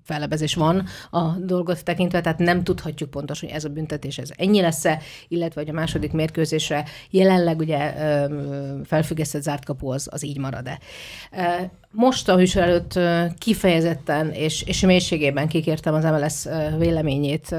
[0.04, 4.62] fellebezés van a dolgot tekintve, tehát nem tudhatjuk pontosan, hogy ez a büntetés ez ennyi
[4.62, 7.94] lesz-e, illetve hogy a második mérkőzésre jelenleg ugye
[8.84, 10.80] felfüggesztett zárt kapu az, az így marad-e.
[11.94, 13.00] Most a műsor előtt
[13.38, 16.46] kifejezetten és, és mélységében kikértem az MLS
[16.78, 17.56] véleményét,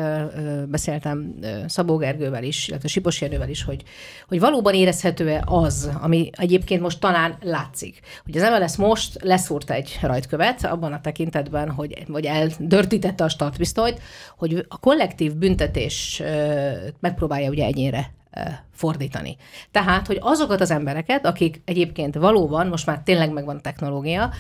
[0.69, 1.35] beszéltem
[1.67, 3.83] Szabó Gergővel is, illetve Sipos Jenővel is, hogy,
[4.29, 9.99] hogy valóban érezhető-e az, ami egyébként most talán látszik, hogy az MLS most leszúrt egy
[10.03, 14.01] rajtkövet abban a tekintetben, hogy vagy eldörtítette a startpisztolyt,
[14.37, 16.23] hogy a kollektív büntetés
[17.01, 18.13] megpróbálja ugye egyénre
[18.71, 19.37] fordítani.
[19.71, 24.33] Tehát, hogy azokat az embereket, akik egyébként valóban, most már tényleg megvan a technológia,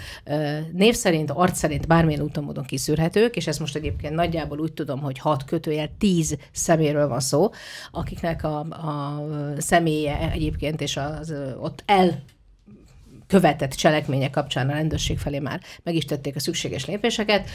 [0.73, 5.01] név szerint, arc szerint bármilyen úton módon kiszűrhetők, és ez most egyébként nagyjából úgy tudom,
[5.01, 7.51] hogy 6 kötőjel 10 szeméről van szó,
[7.91, 9.23] akiknek a, a
[9.59, 12.23] személye egyébként és az ott el
[13.33, 17.49] követett cselekmények kapcsán a rendőrség felé már meg is tették a szükséges lépéseket,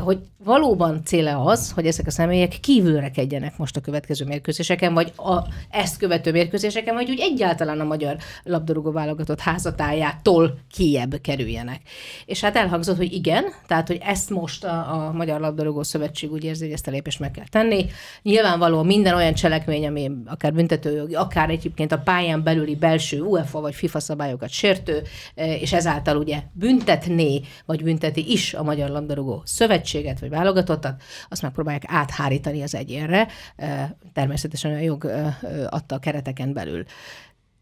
[0.00, 5.38] hogy valóban céle az, hogy ezek a személyek kívülrekedjenek most a következő mérkőzéseken, vagy a,
[5.70, 11.80] ezt követő mérkőzéseken, vagy úgy egyáltalán a magyar labdarúgó válogatott házatájától kiebb kerüljenek.
[12.26, 16.44] És hát elhangzott, hogy igen, tehát, hogy ezt most a, a Magyar Labdarúgó Szövetség úgy
[16.44, 17.86] érzi, hogy ezt a lépést meg kell tenni.
[18.22, 23.74] Nyilvánvalóan minden olyan cselekmény, ami akár büntetőjogi, akár egyébként a pályán belüli belső UEFA vagy
[23.74, 25.02] FIFA szabályokat sértő,
[25.34, 31.84] és ezáltal ugye büntetné, vagy bünteti is a Magyar Labdarúgó Szövetséget, vagy válogatottat, azt megpróbálják
[31.86, 35.36] áthárítani az egyénre, eh, természetesen a jog eh,
[35.68, 36.84] adta a kereteken belül.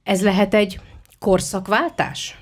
[0.02, 0.80] Ez lehet egy
[1.18, 2.38] korszakváltás?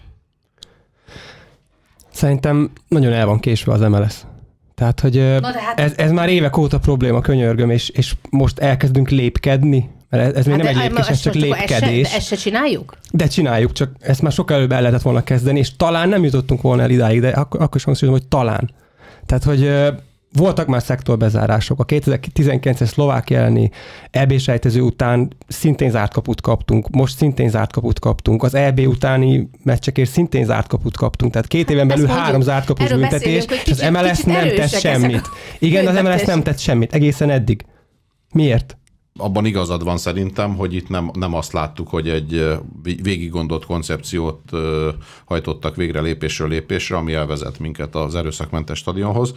[2.10, 4.22] Szerintem nagyon el van késve az MLS.
[4.74, 9.08] Tehát, hogy Na hát- ez, ez már évek óta probléma, könyörgöm, és, és most elkezdünk
[9.08, 12.02] lépkedni, Mert ez még hát nem de, egy lépés, ez csak lépkedés.
[12.02, 12.96] Ezt se, ezt se csináljuk?
[13.12, 16.60] De csináljuk, csak ezt már sokkal előbb el lehetett volna kezdeni, és talán nem jutottunk
[16.60, 18.70] volna el idáig, de akkor, akkor is hangsúlyozom, hogy talán.
[19.26, 19.70] Tehát, hogy
[20.32, 21.80] voltak már szektorbezárások.
[21.80, 23.70] A 2019-es szlovák elleni
[24.10, 29.50] EB sejtező után szintén zárt kaput kaptunk, most szintén zárt kaput kaptunk, az EB utáni
[29.62, 33.70] meccsekért szintén zárt kaput kaptunk, tehát két éven hát belül három zárt kapus büntetés, és
[33.70, 35.28] az MLS nem tett semmit.
[35.58, 37.64] Igen, az MLS nem tett semmit, egészen eddig.
[38.32, 38.77] Miért?
[39.18, 44.50] Abban igazad van szerintem, hogy itt nem, nem azt láttuk, hogy egy végig gondolt koncepciót
[45.24, 49.34] hajtottak végre lépésről lépésre, ami elvezet minket az erőszakmentes stadionhoz.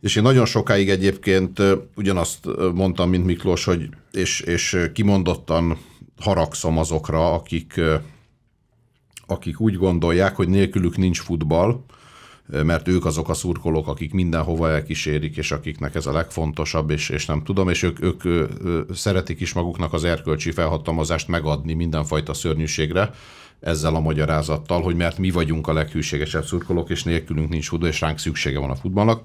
[0.00, 1.62] És én nagyon sokáig egyébként
[1.96, 5.78] ugyanazt mondtam, mint Miklós, hogy és, és kimondottan
[6.20, 7.80] haragszom azokra, akik,
[9.26, 11.84] akik úgy gondolják, hogy nélkülük nincs futball,
[12.64, 17.26] mert ők azok a szurkolók, akik mindenhova elkísérik, és akiknek ez a legfontosabb, és, és
[17.26, 18.48] nem tudom, és ők, ők,
[18.94, 23.10] szeretik is maguknak az erkölcsi felhatalmazást megadni mindenfajta szörnyűségre,
[23.60, 28.00] ezzel a magyarázattal, hogy mert mi vagyunk a leghűségesebb szurkolók, és nélkülünk nincs futball, és
[28.00, 29.24] ránk szüksége van a futballnak.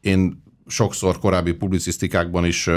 [0.00, 2.70] Én sokszor korábbi publicisztikákban is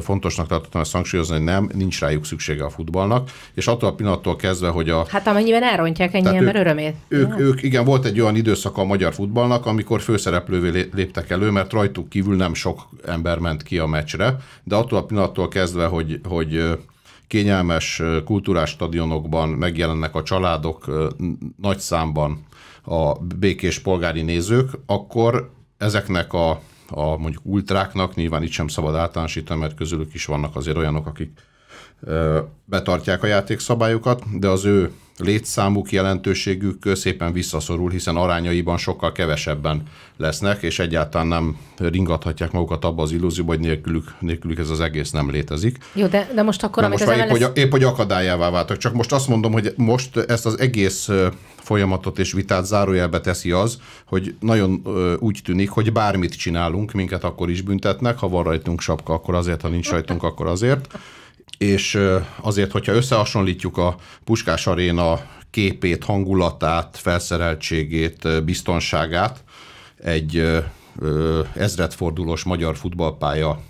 [0.00, 4.36] fontosnak tartottam ezt hangsúlyozni, hogy nem, nincs rájuk szüksége a futballnak, és attól a pillanattól
[4.36, 5.06] kezdve, hogy a...
[5.08, 6.94] Hát amennyiben elrontják ennyi ember ők, örömét.
[7.08, 11.72] Ők, ők, igen, volt egy olyan időszaka a magyar futballnak, amikor főszereplővé léptek elő, mert
[11.72, 16.20] rajtuk kívül nem sok ember ment ki a meccsre, de attól a pillanattól kezdve, hogy,
[16.28, 16.78] hogy
[17.26, 21.10] kényelmes kultúrás stadionokban megjelennek a családok
[21.56, 22.46] nagy számban
[22.84, 29.60] a békés polgári nézők, akkor ezeknek a, a mondjuk ultráknak, nyilván itt sem szabad általánosítani,
[29.60, 31.40] mert közülük is vannak azért olyanok, akik
[32.64, 39.82] betartják a játékszabályokat, de az ő létszámuk, jelentőségük szépen visszaszorul, hiszen arányaiban sokkal kevesebben
[40.16, 45.10] lesznek, és egyáltalán nem ringathatják magukat abba az illúzióba, hogy nélkülük, nélkülük ez az egész
[45.10, 45.78] nem létezik.
[45.92, 47.42] Jó, de, de most akkor, amit most az épp, MLS...
[47.42, 48.76] hogy, épp, hogy akadályává váltak.
[48.76, 51.08] Csak most azt mondom, hogy most ezt az egész
[51.56, 54.82] folyamatot és vitát zárójelbe teszi az, hogy nagyon
[55.18, 59.60] úgy tűnik, hogy bármit csinálunk, minket akkor is büntetnek, ha van rajtunk sapka, akkor azért,
[59.60, 60.98] ha nincs rajtunk, akkor azért
[61.58, 61.98] és
[62.40, 69.44] azért, hogyha összehasonlítjuk a Puskás Aréna képét, hangulatát, felszereltségét, biztonságát
[69.96, 70.62] egy
[71.54, 73.60] ezredfordulós magyar futballpálya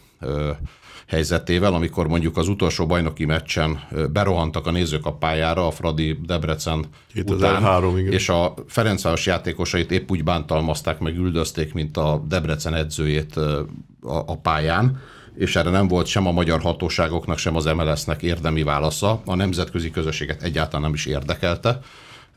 [1.06, 3.80] helyzetével, amikor mondjuk az utolsó bajnoki meccsen
[4.12, 8.12] berohantak a nézők a pályára, a Fradi Debrecen 2003, után, igen.
[8.12, 13.66] és a Ferencváros játékosait épp úgy bántalmazták, meg üldözték, mint a Debrecen edzőjét a,
[14.02, 15.00] a pályán,
[15.38, 19.22] és erre nem volt sem a magyar hatóságoknak, sem az MLS-nek érdemi válasza.
[19.24, 21.80] A nemzetközi közösséget egyáltalán nem is érdekelte.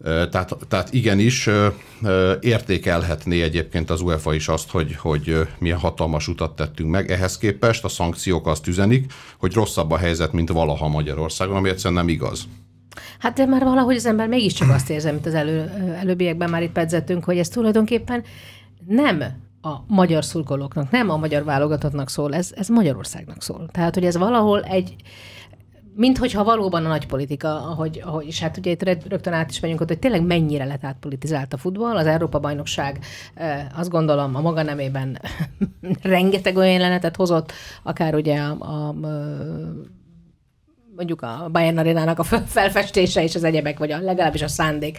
[0.04, 1.50] Tehát, tehát igenis
[2.40, 7.12] értékelhetné egyébként az UEFA is azt, hogy, hogy milyen hatalmas utat tettünk meg.
[7.12, 12.06] Ehhez képest a szankciók azt üzenik, hogy rosszabb a helyzet, mint valaha Magyarországon, ami egyszerűen
[12.06, 12.44] nem igaz.
[13.20, 16.72] Hát de már valahogy az ember mégiscsak azt érzi, mint az elő, előbbiekben már itt
[16.72, 18.24] pedzettünk, hogy ez tulajdonképpen
[18.88, 19.24] nem
[19.62, 23.70] a magyar szurkolóknak, nem a magyar válogatottnak szól, ez, ez Magyarországnak szól.
[23.72, 24.96] Tehát, hogy ez valahol egy,
[25.96, 29.60] mint hogyha valóban a nagy politika, ahogy, ahogy és hát ugye itt rögtön át is
[29.60, 31.98] megyünk ott, hogy tényleg mennyire lett átpolitizált a futball.
[31.98, 33.00] Az Európa-bajnokság
[33.76, 35.22] azt gondolom a maga nemében
[36.02, 37.52] rengeteg olyan jelenetet hozott,
[37.84, 38.94] akár ugye a, a, a
[41.02, 44.98] mondjuk a Bayern Arénának a felfestése és az egyebek, vagy a, legalábbis a szándék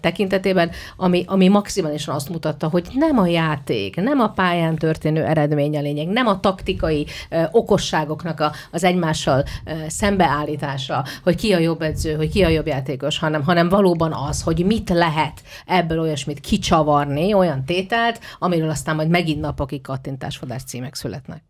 [0.00, 5.76] tekintetében, ami, ami maximálisan azt mutatta, hogy nem a játék, nem a pályán történő eredmény
[5.76, 7.06] a lényeg, nem a taktikai
[7.50, 9.44] okosságoknak a, az egymással
[9.86, 14.42] szembeállítása, hogy ki a jobb edző, hogy ki a jobb játékos, hanem, hanem valóban az,
[14.42, 20.94] hogy mit lehet ebből olyasmit kicsavarni, olyan tételt, amiről aztán majd megint napokig kattintásfodás címek
[20.94, 21.42] születnek.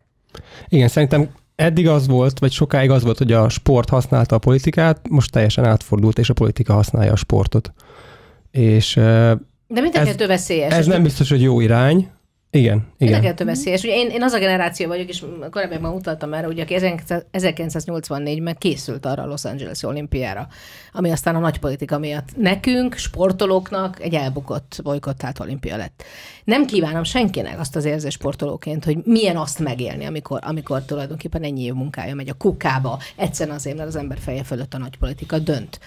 [0.67, 5.09] Igen, szerintem eddig az volt, vagy sokáig az volt, hogy a sport használta a politikát,
[5.09, 7.73] most teljesen átfordult, és a politika használja a sportot.
[8.51, 8.93] És
[9.67, 10.73] de mind a kettő veszélyes.
[10.73, 12.09] Ez nem biztos, hogy jó irány,
[12.51, 13.13] igen, igen.
[13.13, 13.83] Mind a kettő veszélyes.
[13.83, 19.05] Ugye én, én az a generáció vagyok, és korábban utaltam erre, hogy aki 1984-ben készült
[19.05, 20.47] arra a Los Angeles olimpiára,
[20.91, 26.03] ami aztán a nagy politika miatt nekünk, sportolóknak egy elbukott, bolykottált olimpia lett.
[26.49, 31.63] Nem kívánom senkinek azt az érzés sportolóként, hogy milyen azt megélni, amikor, amikor tulajdonképpen ennyi
[31.63, 35.39] év munkája megy a kukába, egyszerűen azért, mert az ember feje fölött a nagy politika
[35.39, 35.79] dönt.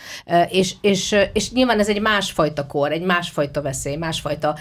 [0.48, 4.56] És, és, és nyilván ez egy másfajta kor, egy másfajta veszély, másfajta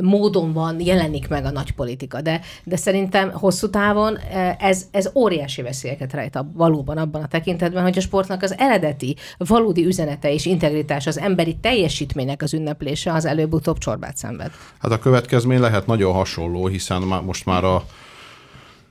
[0.00, 2.20] módon van jelen jelenik meg a nagy politika.
[2.20, 4.18] De, de szerintem hosszú távon
[4.58, 9.16] ez, ez óriási veszélyeket rejt a, valóban abban a tekintetben, hogy a sportnak az eredeti,
[9.38, 14.50] valódi üzenete és integritás, az emberi teljesítménynek az ünneplése az előbb-utóbb csorbát szenved.
[14.78, 17.84] Hát a következmény lehet nagyon hasonló, hiszen most már a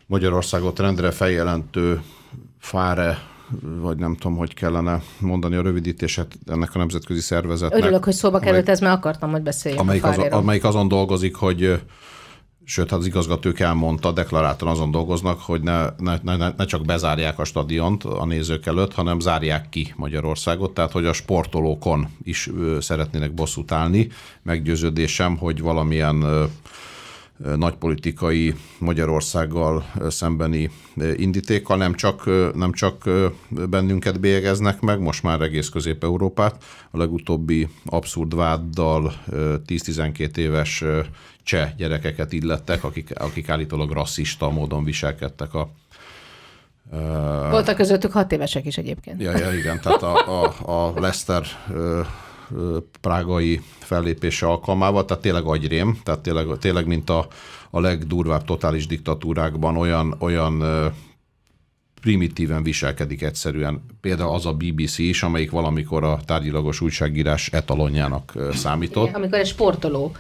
[0.05, 2.01] Magyarországot rendre feljelentő
[2.59, 3.17] FARE,
[3.61, 7.81] vagy nem tudom, hogy kellene mondani a rövidítését ennek a nemzetközi szervezetnek.
[7.81, 11.81] Örülök, hogy szóba került, ez mert akartam, hogy beszéljünk amelyik, az, amelyik azon dolgozik, hogy
[12.65, 17.39] sőt, hát az igazgatók elmondta, deklaráltan azon dolgoznak, hogy ne, ne, ne, ne csak bezárják
[17.39, 22.49] a stadiont a nézők előtt, hanem zárják ki Magyarországot, tehát hogy a sportolókon is
[22.79, 24.07] szeretnének bosszút állni.
[24.43, 26.49] Meggyőződésem, hogy valamilyen
[27.55, 30.69] nagypolitikai Magyarországgal szembeni
[31.15, 33.09] indítékkal nem csak, nem csak
[33.69, 36.63] bennünket bélyegeznek meg, most már egész Közép-Európát.
[36.91, 40.83] A legutóbbi abszurd váddal ö, 10-12 éves
[41.45, 45.69] cseh gyerekeket illettek, akik, akik állítólag rasszista módon viselkedtek a
[47.49, 49.21] Voltak közöttük hat évesek is egyébként.
[49.21, 51.13] Ja, ja igen, tehát a, a, a
[51.73, 52.01] ö,
[53.01, 57.27] prágai fellépése alkalmával, tehát tényleg agyrém, tehát tényleg, tényleg mint a,
[57.69, 60.63] a legdurvább totális diktatúrákban olyan, olyan
[62.01, 63.85] primitíven viselkedik egyszerűen.
[64.01, 69.15] Például az a BBC is, amelyik valamikor a tárgyilagos újságírás etalonjának számított.
[69.15, 70.15] Amikor egy sportoló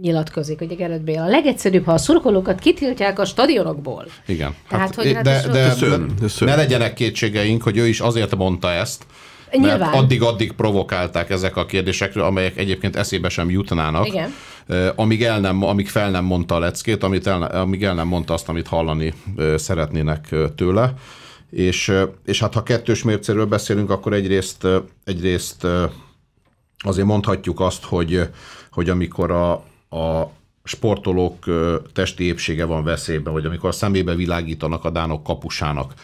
[0.00, 4.06] nyilatkozik, hogy Gerett Béla, a legegyszerűbb, ha a szurkolókat kitiltják a stadionokból.
[4.26, 4.54] Igen.
[4.68, 6.50] Tehát, hogy hát de, ez de, szörny, ez szörny.
[6.50, 9.06] ne legyenek kétségeink, hogy ő is azért mondta ezt,
[9.52, 9.78] Nyilván.
[9.78, 14.34] mert addig-addig provokálták ezek a kérdésekről, amelyek egyébként eszébe sem jutnának, Igen.
[14.96, 18.34] amíg, el nem, amíg fel nem mondta a leckét, amit el, amíg el nem mondta
[18.34, 19.14] azt, amit hallani
[19.56, 20.94] szeretnének tőle.
[21.50, 21.92] És,
[22.24, 24.66] és hát ha kettős mércéről beszélünk, akkor egyrészt,
[25.04, 25.66] egyrészt
[26.78, 28.28] azért mondhatjuk azt, hogy,
[28.70, 30.22] hogy amikor a, a
[30.64, 31.44] sportolók
[31.92, 35.94] testi épsége van veszélyben, vagy amikor a szemébe világítanak a dánok kapusának,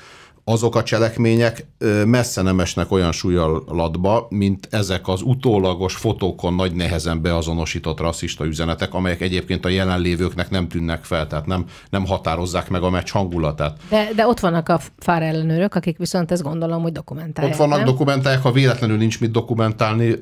[0.48, 1.66] azok a cselekmények
[2.04, 8.94] messze nem esnek olyan súlyalatba, mint ezek az utólagos fotókon nagy nehezen beazonosított rasszista üzenetek,
[8.94, 13.78] amelyek egyébként a jelenlévőknek nem tűnnek fel, tehát nem, nem határozzák meg a meccs hangulatát.
[13.88, 17.52] De, de ott vannak a FAR ellenőrök, akik viszont ezt gondolom, hogy dokumentálják.
[17.52, 17.86] Ott vannak nem?
[17.86, 20.16] dokumentálják, ha véletlenül nincs mit dokumentálni,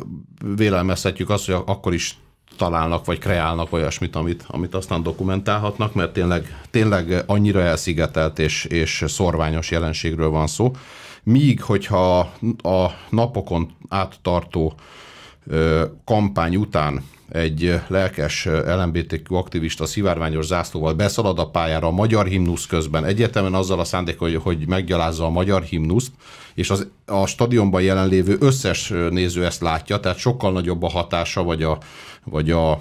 [0.56, 2.18] vélelmezhetjük azt, hogy akkor is
[2.56, 9.04] találnak, vagy kreálnak olyasmit, amit, amit aztán dokumentálhatnak, mert tényleg, tényleg annyira elszigetelt és, és
[9.06, 10.72] szorványos jelenségről van szó.
[11.22, 12.18] Míg, hogyha
[12.62, 14.74] a napokon áttartó
[15.46, 22.66] ö, kampány után egy lelkes LMBTQ aktivista szivárványos zászlóval beszalad a pályára a magyar himnusz
[22.66, 26.12] közben, egyértelműen azzal a szándék, hogy, hogy meggyalázza a magyar himnuszt,
[26.54, 31.62] és az, a stadionban jelenlévő összes néző ezt látja, tehát sokkal nagyobb a hatása, vagy
[31.62, 31.78] a,
[32.24, 32.80] vagy a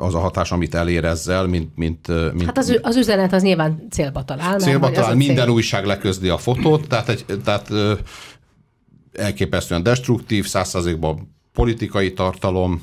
[0.00, 3.86] az a hatás, amit elér ezzel, mint, mint, mint Hát az, az üzenet az nyilván
[3.90, 4.58] célba talál.
[4.58, 5.16] célba talál, cél.
[5.16, 7.70] minden újság leközdi a fotót, tehát, egy, tehát
[9.12, 12.82] elképesztően destruktív, százszázalékban politikai tartalom,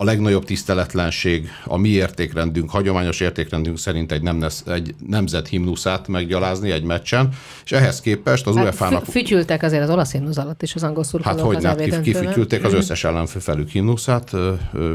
[0.00, 6.70] a legnagyobb tiszteletlenség a mi értékrendünk, hagyományos értékrendünk szerint egy, nemnes, egy nemzet himnuszát meggyalázni
[6.70, 7.28] egy meccsen,
[7.64, 10.82] és ehhez képest az Hát UEFA-nak fü- fütyültek azért az olasz himnusz alatt is az
[10.82, 12.02] angol szurkolók Hát hogy kif- döntőben.
[12.02, 14.30] kifütyülték az összes ellenfő felük himnuszát,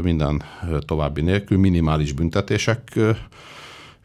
[0.02, 0.42] minden
[0.86, 2.98] további nélkül, minimális büntetések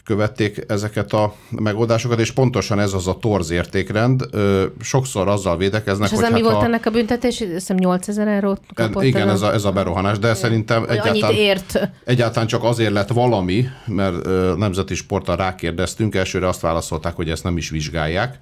[0.09, 4.25] követték ezeket a megoldásokat, és pontosan ez az a torz értékrend.
[4.81, 7.37] Sokszor azzal védekeznek, És hogy mi hát volt ha, ennek a büntetés?
[7.37, 9.03] Hiszem 8000 eurót kapott.
[9.03, 11.89] igen, ez a, ez a berohanás, de szerintem Hogy annyit egyáltalán, ért.
[12.05, 14.25] egyáltalán csak azért lett valami, mert
[14.57, 18.37] nemzeti sporttal rákérdeztünk, elsőre azt válaszolták, hogy ezt nem is vizsgálják.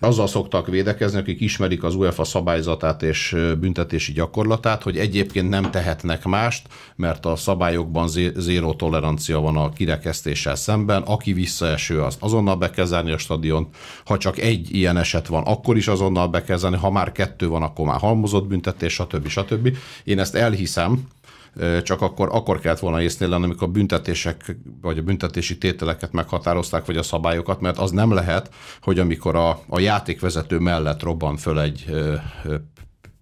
[0.00, 6.24] Azzal szoktak védekezni, akik ismerik az UEFA szabályzatát és büntetési gyakorlatát, hogy egyébként nem tehetnek
[6.24, 11.02] mást, mert a szabályokban zé- zéró tolerancia van a kirekesztéssel szemben.
[11.02, 13.74] Aki visszaeső, azt azonnal be kell zárni a stadiont.
[14.04, 16.76] Ha csak egy ilyen eset van, akkor is azonnal be kell zárni.
[16.76, 19.28] Ha már kettő van, akkor már halmozott büntetés, stb.
[19.28, 19.76] stb.
[20.04, 21.08] Én ezt elhiszem,
[21.82, 26.86] csak akkor, akkor kellett volna észnél lenni, amikor a büntetések, vagy a büntetési tételeket meghatározták,
[26.86, 28.50] vagy a szabályokat, mert az nem lehet,
[28.82, 31.86] hogy amikor a, a játékvezető mellett robban föl egy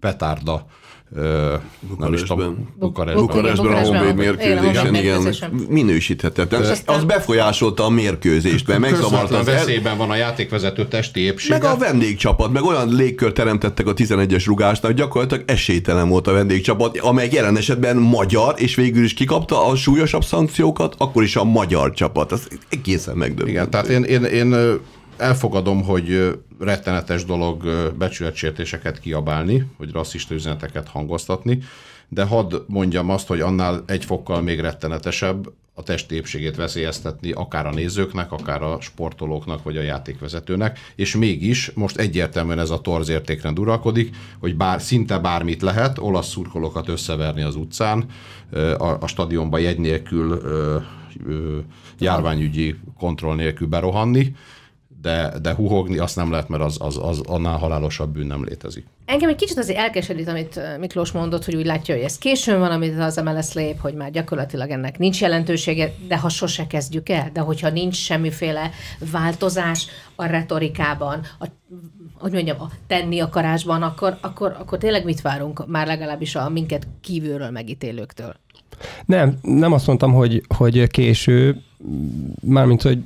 [0.00, 0.66] petárda,
[1.98, 3.26] nem is tudom, Bukarestben.
[3.26, 5.34] Bukarestben a Honvéd mérkőzésen, igen,
[5.68, 6.62] minősíthetetlen.
[6.84, 11.58] Az befolyásolta a mérkőzést, mert megzavarta veszélyben van a játékvezető testi épsége.
[11.58, 16.98] Meg a vendégcsapat, meg olyan légkör teremtettek a 11-es rugásnak, gyakorlatilag esélytelen volt a vendégcsapat,
[16.98, 21.92] amely jelen esetben magyar, és végül is kikapta a súlyosabb szankciókat, akkor is a magyar
[21.92, 22.32] csapat.
[22.32, 23.50] Az egészen megdöbbentő.
[23.50, 24.78] Igen, tehát én, én, én
[25.18, 27.62] elfogadom, hogy rettenetes dolog
[27.98, 31.58] becsületsértéseket kiabálni, hogy rasszista üzeneteket hangoztatni,
[32.08, 37.66] de hadd mondjam azt, hogy annál egy fokkal még rettenetesebb a testi épségét veszélyeztetni akár
[37.66, 43.08] a nézőknek, akár a sportolóknak, vagy a játékvezetőnek, és mégis most egyértelműen ez a torz
[43.08, 48.04] értékrend uralkodik, hogy bár szinte bármit lehet, olasz szurkolókat összeverni az utcán,
[48.78, 50.42] a, a stadionba jegy nélkül,
[51.98, 54.34] járványügyi kontroll nélkül berohanni,
[55.02, 58.86] de, de huhogni azt nem lehet, mert az, az, az annál halálosabb bűn nem létezik.
[59.04, 62.70] Engem egy kicsit azért elkeserít, amit Miklós mondott, hogy úgy látja, hogy ez későn van,
[62.70, 67.30] amit az MLS lép, hogy már gyakorlatilag ennek nincs jelentősége, de ha sose kezdjük el,
[67.32, 68.70] de hogyha nincs semmiféle
[69.12, 71.46] változás a retorikában, a,
[72.18, 76.86] hogy mondjam, a tenni akarásban, akkor, akkor, akkor tényleg mit várunk már legalábbis a minket
[77.00, 78.34] kívülről megítélőktől?
[79.04, 81.62] Nem, nem azt mondtam, hogy, hogy késő,
[82.40, 83.02] mármint, hogy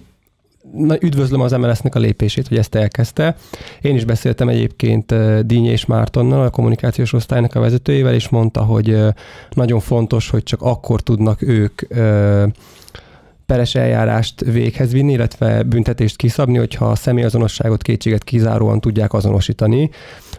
[0.73, 3.37] na, üdvözlöm az MLS-nek a lépését, hogy ezt elkezdte.
[3.81, 5.14] Én is beszéltem egyébként
[5.47, 8.99] Díny és Mártonnal, a kommunikációs osztálynak a vezetőjével, és mondta, hogy
[9.51, 11.83] nagyon fontos, hogy csak akkor tudnak ők
[13.47, 19.91] peres eljárást véghez vinni, illetve büntetést kiszabni, hogyha a személyazonosságot, kétséget kizáróan tudják azonosítani.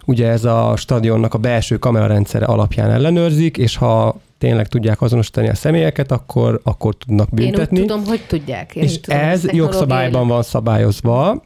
[0.06, 5.56] Ugye ez a stadionnak a belső kamerarendszere alapján ellenőrzik, és ha tényleg tudják azonosítani a
[5.56, 7.78] személyeket, akkor, akkor tudnak büntetni.
[7.78, 8.76] Én úgy tudom, hogy tudják.
[8.76, 11.44] Én és tudom, ez jogszabályban van szabályozva,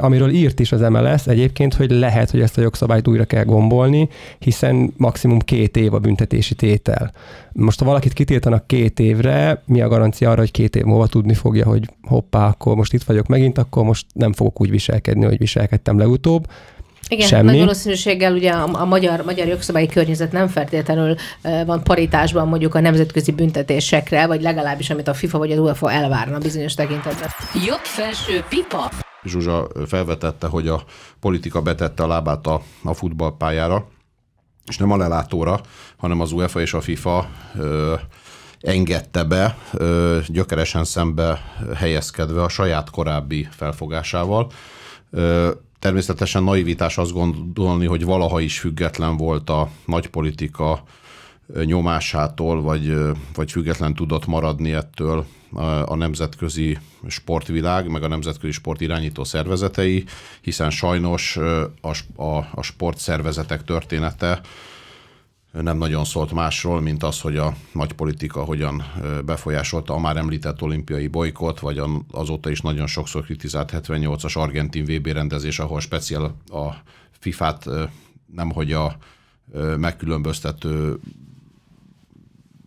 [0.00, 4.08] amiről írt is az MLS egyébként, hogy lehet, hogy ezt a jogszabályt újra kell gombolni,
[4.38, 7.12] hiszen maximum két év a büntetési tétel.
[7.52, 11.34] Most ha valakit kitiltanak két évre, mi a garancia arra, hogy két év múlva tudni
[11.34, 15.38] fogja, hogy hoppá, akkor most itt vagyok megint, akkor most nem fogok úgy viselkedni, hogy
[15.38, 16.46] viselkedtem legutóbb.
[17.08, 17.44] Igen, Semmi.
[17.44, 21.14] nagy valószínűséggel ugye a, a magyar, magyar jogszabályi környezet nem feltétlenül
[21.66, 26.38] van paritásban mondjuk a nemzetközi büntetésekre, vagy legalábbis amit a FIFA vagy az UEFA elvárna
[26.38, 27.28] bizonyos tekintetben.
[27.66, 28.90] Jobb felső pipa.
[29.24, 30.82] Zsuzsa felvetette, hogy a
[31.20, 33.88] politika betette a lábát a, a futballpályára,
[34.66, 35.60] és nem a lelátóra,
[35.96, 37.28] hanem az UEFA és a FIFA
[37.58, 37.94] ö,
[38.60, 41.40] engedte be, ö, gyökeresen szembe
[41.76, 44.50] helyezkedve a saját korábbi felfogásával.
[45.10, 50.82] Ö, természetesen naivitás azt gondolni, hogy valaha is független volt a nagypolitika
[51.64, 52.94] nyomásától, vagy,
[53.34, 55.26] vagy független tudott maradni ettől
[55.84, 60.04] a nemzetközi sportvilág, meg a nemzetközi sport irányító szervezetei,
[60.40, 61.36] hiszen sajnos
[61.80, 64.40] a, a, a sportszervezetek története
[65.52, 68.82] nem nagyon szólt másról, mint az, hogy a nagy politika hogyan
[69.24, 75.06] befolyásolta a már említett olimpiai bolykot, vagy azóta is nagyon sokszor kritizált 78-as argentin VB
[75.06, 76.74] rendezés, ahol speciál a
[77.10, 77.64] FIFA-t
[78.26, 78.96] nemhogy a
[79.76, 80.98] megkülönböztető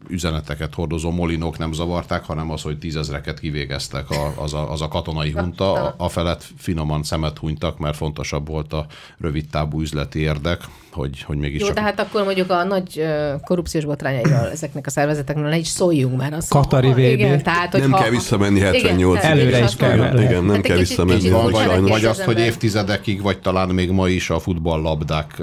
[0.09, 4.87] üzeneteket hordozó molinók nem zavarták, hanem az, hogy tízezreket kivégeztek a, az, a, az a
[4.87, 8.85] katonai hunta, a, a felett finoman szemet hunytak, mert fontosabb volt a
[9.19, 11.75] rövid távú üzleti érdek, hogy, hogy mégis Jó, csak...
[11.75, 13.05] tehát akkor mondjuk a nagy
[13.43, 16.33] korrupciós botrányairól ezeknek a szervezetekről ne is szóljunk már.
[16.33, 16.97] Az, Katari VB.
[16.97, 20.19] Igen, tehát, hogy Nem ha, kell visszamenni 78 tehát Előre is kell.
[20.19, 24.29] Igen, nem Hát kell visszamenni, Vagy, vagy, azt, hogy évtizedekig, vagy talán még ma is
[24.29, 25.41] a futballlabdák,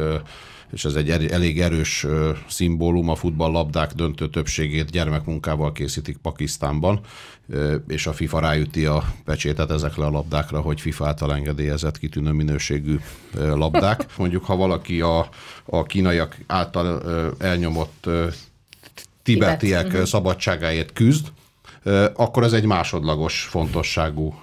[0.72, 2.06] és ez egy el- elég erős
[2.48, 7.00] szimbólum, a futballlabdák döntő többségét gyermekmunkával készítik Pakisztánban,
[7.88, 12.98] és a FIFA ráüti a pecsétet ezekre a labdákra, hogy FIFA által engedélyezett kitűnő minőségű
[13.32, 14.06] labdák.
[14.18, 15.28] Mondjuk, ha valaki a,
[15.64, 17.02] a kínaiak által
[17.38, 18.08] elnyomott
[19.22, 20.06] tibetiek Tibet.
[20.06, 21.26] szabadságáért küzd,
[22.14, 24.34] akkor ez egy másodlagos fontosságú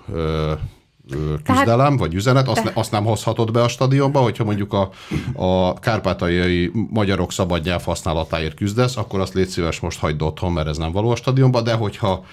[1.43, 4.89] küzdelem, vagy üzenet, azt, ne, azt nem hozhatod be a stadionba, hogyha mondjuk a,
[5.33, 10.67] a kárpátaljai magyarok szabad nyelv használatáért küzdesz, akkor azt légy szíves most hagyd otthon, mert
[10.67, 12.25] ez nem való a stadionba, de hogyha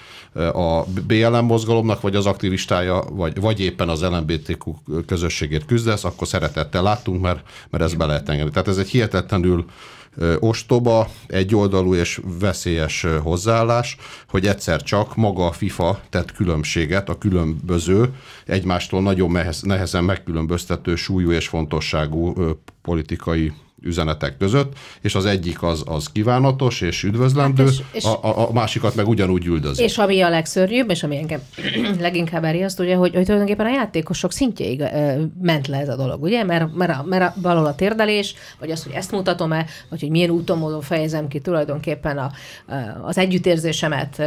[0.53, 6.83] a BLM mozgalomnak, vagy az aktivistája, vagy, vagy éppen az LMBTQ közösségért küzdesz, akkor szeretettel
[6.83, 8.51] láttunk, mert, mert ez be lehet engedni.
[8.51, 10.00] Tehát ez egy hihetetlenül ö,
[10.39, 13.97] ostoba, egyoldalú és veszélyes hozzáállás,
[14.29, 18.13] hogy egyszer csak maga a FIFA tett különbséget a különböző,
[18.45, 19.31] egymástól nagyon
[19.61, 22.33] nehezen megkülönböztető súlyú és fontosságú
[22.81, 28.19] politikai üzenetek között, és az egyik az, az kívánatos és üdvözlendő, Hát és- és- a,
[28.23, 29.83] a, a másikat meg ugyanúgy üldözi.
[29.83, 31.39] És ami a legszörnyűbb, és ami engem
[31.99, 36.21] leginkább eriaszt, ugye, hogy, hogy tulajdonképpen a játékosok szintjéig ö, ment le ez a dolog,
[36.21, 36.43] ugye?
[36.43, 40.09] Mert, mert, a, mert a, valahol a térdelés, vagy az, hogy ezt mutatom-e, vagy hogy
[40.09, 42.31] milyen úton módon fejezem ki tulajdonképpen a,
[42.67, 42.73] a,
[43.03, 44.21] az együttérzésemet,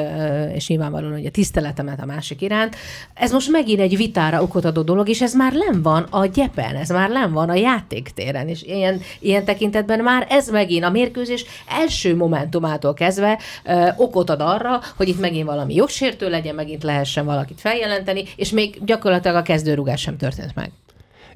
[0.54, 2.76] és nyilvánvalóan ugye tiszteletemet a másik iránt.
[3.14, 6.76] Ez most megint egy vitára okot adó dolog, és ez már nem van a gyepen,
[6.76, 11.44] ez már nem van a játéktéren, és ilyen, ilyen tekintetben már ez megint a mérkőzés
[11.68, 17.24] első momentumától kezdve ö, okot ad arra, hogy itt megint valami jogsértő legyen, megint lehessen
[17.24, 20.70] valakit feljelenteni, és még gyakorlatilag a kezdőrugás sem történt meg.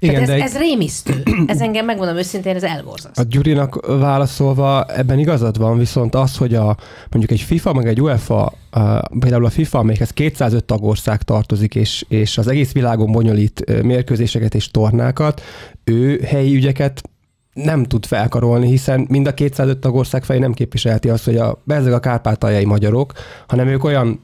[0.00, 1.22] Igen, Tehát de ez, egy- ez rémisztő.
[1.46, 3.18] Ez engem megmondom őszintén, ez elborzaszt.
[3.18, 6.76] A Gyurinak válaszolva ebben igazad van, viszont az, hogy a,
[7.10, 12.04] mondjuk egy FIFA, meg egy UEFA, a, például a FIFA, amelyikhez 205 tagország tartozik, és,
[12.08, 15.42] és az egész világon bonyolít mérkőzéseket és tornákat,
[15.84, 17.02] ő helyi ügyeket
[17.64, 21.92] nem tud felkarolni, hiszen mind a 205 tagország felé nem képviselheti azt, hogy a, ezek
[21.92, 23.12] a kárpátaljai magyarok,
[23.46, 24.20] hanem ők olyan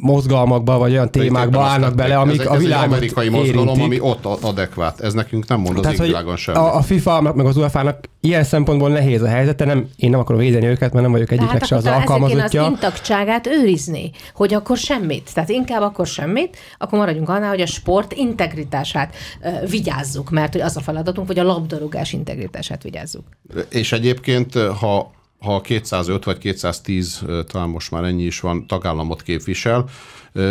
[0.00, 3.84] mozgalmakba, vagy olyan témákba állnak bele, amik ez, a ez világot amerikai mozgalom, érintik.
[3.84, 5.00] ami ott adekvát.
[5.00, 6.60] Ez nekünk nem mond az Tehát, hogy égvilágon semmit.
[6.60, 10.40] a, a FIFA meg az UEFA-nak ilyen szempontból nehéz a helyzete, nem, én nem akarom
[10.40, 12.62] védeni őket, mert nem vagyok egyiknek se az kéne az alkalmazottja.
[12.62, 15.30] intaktságát őrizni, hogy akkor semmit.
[15.34, 20.60] Tehát inkább akkor semmit, akkor maradjunk annál, hogy a sport integritását uh, vigyázzuk, mert hogy
[20.60, 23.24] az a feladatunk, hogy a labdarúgás integritását vigyázzuk.
[23.68, 29.84] És egyébként, ha, ha 205 vagy 210, talán most már ennyi is van, tagállamot képvisel,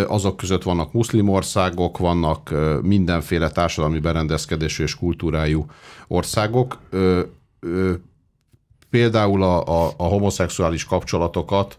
[0.08, 5.66] azok között vannak muszlim országok, vannak mindenféle társadalmi berendezkedésű és kultúrájú
[6.08, 6.80] országok.
[8.90, 11.78] Például a, a, a homoszexuális kapcsolatokat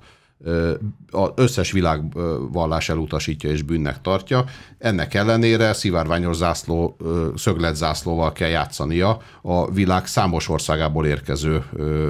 [1.10, 4.44] az összes világvallás elutasítja és bűnnek tartja.
[4.78, 6.96] Ennek ellenére szivárványos zászló,
[7.36, 11.64] szögletzászlóval kell játszania a világ számos országából érkező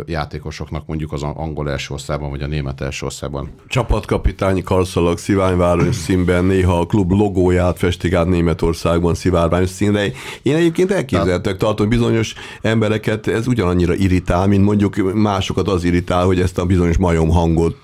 [0.07, 3.51] játékosoknak, mondjuk az angol első osztályban, vagy a német első osztályban.
[3.67, 10.05] Csapatkapitányi karszalag szivárványos színben, néha a klub logóját festik át Németországban szivárványos színre.
[10.43, 16.41] Én egyébként elképzelhetek tartom, bizonyos embereket ez ugyanannyira irritál, mint mondjuk másokat az irritál, hogy
[16.41, 17.77] ezt a bizonyos majom hangot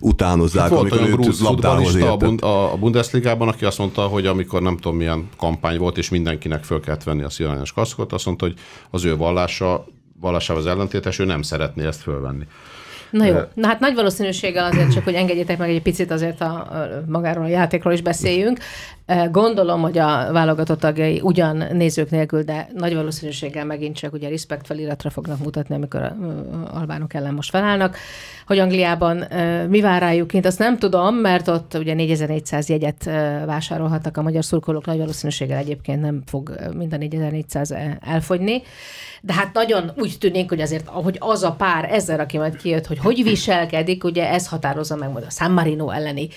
[0.00, 4.76] utánozzák, Hát volt olyan grúz labdához futballista a, Bundesligában, aki azt mondta, hogy amikor nem
[4.76, 8.54] tudom milyen kampány volt, és mindenkinek föl kellett venni a szivárványos kaszkot, azt mondta, hogy
[8.90, 9.86] az ő vallása,
[10.20, 12.46] vallásával az ellentétes, ő nem szeretné ezt fölvenni.
[13.10, 16.54] Na jó, na hát nagy valószínűséggel azért csak, hogy engedjétek meg egy picit azért a,
[16.54, 18.58] a magáról a játékról is beszéljünk.
[19.30, 24.66] Gondolom, hogy a válogatott tagjai ugyan nézők nélkül, de nagy valószínűséggel megint csak ugye respect
[24.66, 26.16] feliratra fognak mutatni, amikor a,
[26.72, 27.96] albánok ellen most felállnak.
[28.46, 29.24] Hogy Angliában
[29.68, 33.04] mi vár rájuk kint, azt nem tudom, mert ott ugye 4400 jegyet
[33.46, 38.62] vásárolhattak a magyar szurkolók, nagy valószínűséggel egyébként nem fog mind a 4400 elfogyni.
[39.24, 42.86] De hát nagyon úgy tűnik, hogy azért, ahogy az a pár ezer, aki majd kijött,
[42.86, 46.28] hogy hogy viselkedik, ugye ez határozza meg majd a San Marino elleni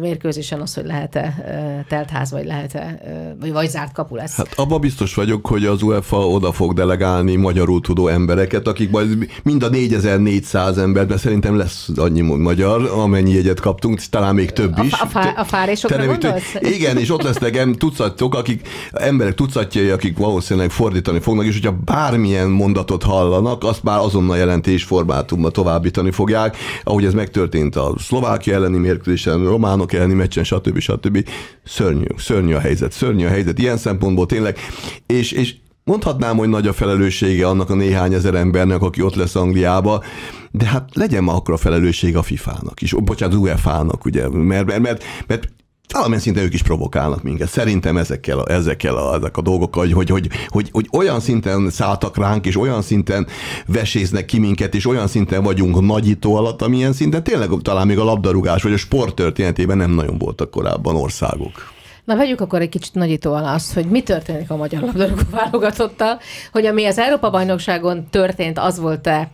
[0.00, 1.84] mérkőzésen az, hogy lehet-e eh,
[2.18, 4.36] teltház, vagy lehet-e, eh, vagy, vagy zárt kapu lesz.
[4.36, 9.28] Hát abban biztos vagyok, hogy az UEFA oda fog delegálni magyarul tudó embereket, akik majd
[9.42, 14.92] mind a 4400 emberben szerintem lesz annyi magyar, amennyi jegyet kaptunk, talán még több is.
[14.92, 16.54] a, fá, a fárésokra Te gondolsz?
[16.60, 22.48] Igen, és ott lesznek tucatok, akik, emberek tucatjai, akik valószínűleg fordítani fognak, és hogyha bármilyen
[22.48, 28.78] mondatot hallanak, azt már azonnal jelentés formátumban továbbítani fogják, ahogy ez megtörtént a szlovákia elleni
[28.78, 30.78] mérkőzésen, a románok elleni meccsen, stb.
[30.78, 31.28] stb.
[31.64, 34.58] Szörnyű, szörnyű a helyzet, szörnyű a helyzet ilyen szempontból tényleg,
[35.06, 39.34] és, és mondhatnám, hogy nagy a felelőssége annak a néhány ezer embernek, aki ott lesz
[39.34, 40.02] Angliába,
[40.50, 44.66] de hát legyen ma akkor a felelőssége a FIFA-nak is, bocsánat, az UEFA-nak, ugye, mert,
[44.66, 45.48] mert, mert, mert
[45.92, 47.48] valamilyen szinten ők is provokálnak minket.
[47.48, 51.70] Szerintem ezekkel a, ezekkel a, ezek a dolgokkal, hogy, hogy, hogy, hogy, hogy olyan szinten
[51.70, 53.26] szálltak ránk, és olyan szinten
[53.66, 58.04] veséznek ki minket, és olyan szinten vagyunk nagyító alatt, amilyen szinten tényleg talán még a
[58.04, 61.76] labdarúgás vagy a sport történetében nem nagyon voltak korábban országok.
[62.08, 66.18] Na vegyük akkor egy kicsit nagyító alá azt, hogy mi történik a magyar labdarúgó válogatottal,
[66.52, 69.30] hogy ami az Európa-bajnokságon történt, az volt-e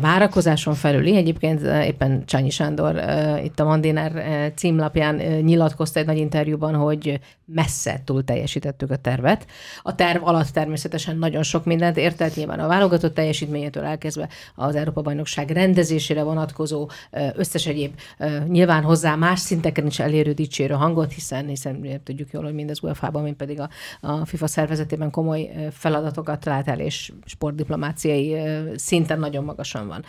[0.00, 1.16] várakozáson felüli.
[1.16, 6.74] Egyébként e, éppen Csányi Sándor e, itt a Mandiner e, címlapján nyilatkozta egy nagy interjúban,
[6.74, 9.46] hogy messze túl teljesítettük a tervet.
[9.82, 15.50] A terv alatt természetesen nagyon sok mindent értett, nyilván a válogatott teljesítményétől elkezdve az Európa-bajnokság
[15.50, 16.90] rendezésére vonatkozó
[17.34, 17.92] összes egyéb
[18.48, 21.80] nyilván hozzá más szinteken is elérő dicsérő hangot, hiszen, hiszen
[22.12, 23.68] tudjuk jól, hogy mindez UEFA-ban, mint pedig a,
[24.00, 28.36] a FIFA szervezetében komoly feladatokat lát el, és sportdiplomáciai
[28.76, 30.04] szinten nagyon magasan van.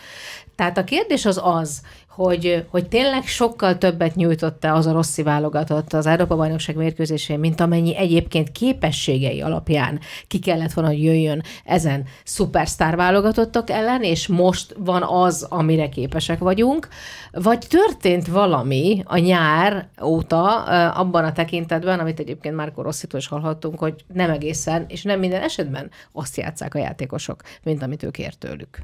[0.56, 1.82] Tehát a kérdés az az,
[2.16, 7.97] hogy, hogy tényleg sokkal többet nyújtott-e az a Rossi válogatott az Európa-bajnokság mérkőzésén, mint amennyi
[7.97, 15.03] egyébként képességei alapján ki kellett volna, hogy jöjjön ezen szupersztár válogatottak ellen, és most van
[15.03, 16.88] az, amire képesek vagyunk,
[17.32, 23.80] vagy történt valami a nyár óta abban a tekintetben, amit egyébként Márko Rosszitól is hallhattunk,
[23.80, 28.38] hogy nem egészen, és nem minden esetben azt játszák a játékosok, mint amit ők ért
[28.38, 28.80] tőlük.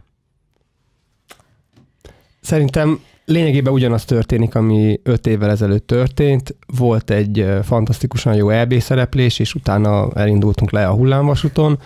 [2.41, 2.99] Szerintem
[3.29, 6.55] lényegében ugyanaz történik, ami öt évvel ezelőtt történt.
[6.77, 11.79] Volt egy fantasztikusan jó EB szereplés, és utána elindultunk le a hullámvasúton.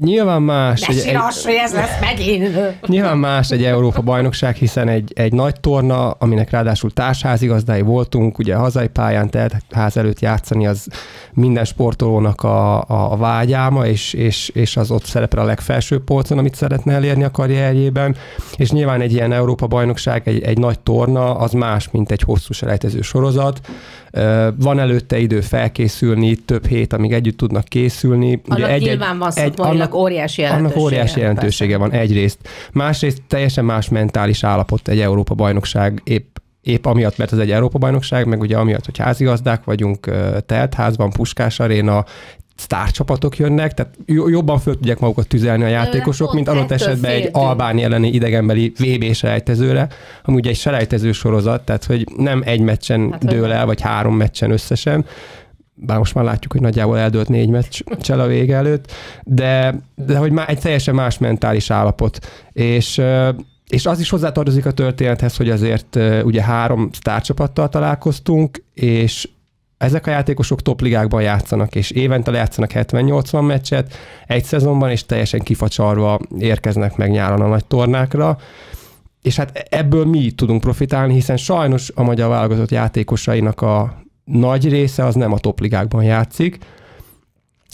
[0.00, 0.80] Nyilván más.
[0.80, 2.56] Ne sírass, hogy ez lesz megint!
[2.86, 8.54] Nyilván más egy Európa bajnokság, hiszen egy, egy nagy torna, aminek ráadásul társházigazdái voltunk, ugye
[8.54, 10.86] hazai pályán telt ház előtt játszani, az
[11.32, 16.38] minden sportolónak a, a, a vágyáma, és, és, és az ott szerepel a legfelső polcon,
[16.38, 18.16] amit szeretne elérni a karrierjében,
[18.56, 22.52] és nyilván egy ilyen Európa bajnokság, egy, egy nagy torna, az más, mint egy hosszú
[22.52, 23.60] selejtező sorozat.
[24.56, 28.40] Van előtte idő felkészülni, több hét, amíg együtt tudnak készülni.
[28.48, 30.74] Annak egy, nyilván van szakmailag óriási jelentősége.
[30.74, 31.90] Annak óriási jelentősége persze.
[31.90, 32.38] van egyrészt.
[32.72, 38.26] Másrészt teljesen más mentális állapot egy Európa bajnokság épp épp amiatt, mert ez egy Európa-bajnokság,
[38.26, 40.10] meg ugye amiatt, hogy házigazdák vagyunk,
[40.46, 42.04] teltházban, Puskás Aréna,
[42.58, 47.82] sztárcsapatok jönnek, tehát jobban föl tudják magukat tüzelni a játékosok, mint adott esetben egy Albáni
[47.82, 49.88] elleni idegenbeli VB selejtezőre,
[50.22, 54.16] ami ugye egy selejtező sorozat, tehát hogy nem egy meccsen hát, dől el, vagy három
[54.16, 55.04] meccsen összesen,
[55.74, 58.92] bár most már látjuk, hogy nagyjából eldőlt négy meccsel a vége előtt,
[59.24, 62.18] de, de hogy már egy teljesen más mentális állapot.
[62.52, 63.02] És
[63.68, 69.28] és az is hozzátartozik a történethez, hogy azért ugye három sztárcsapattal találkoztunk, és
[69.78, 73.94] ezek a játékosok topligákban játszanak, és évente lejátszanak 70-80 meccset
[74.26, 78.38] egy szezonban, és teljesen kifacsarva érkeznek meg nyáron a nagy tornákra.
[79.22, 85.04] És hát ebből mi tudunk profitálni, hiszen sajnos a magyar válogatott játékosainak a nagy része
[85.04, 86.58] az nem a topligákban játszik,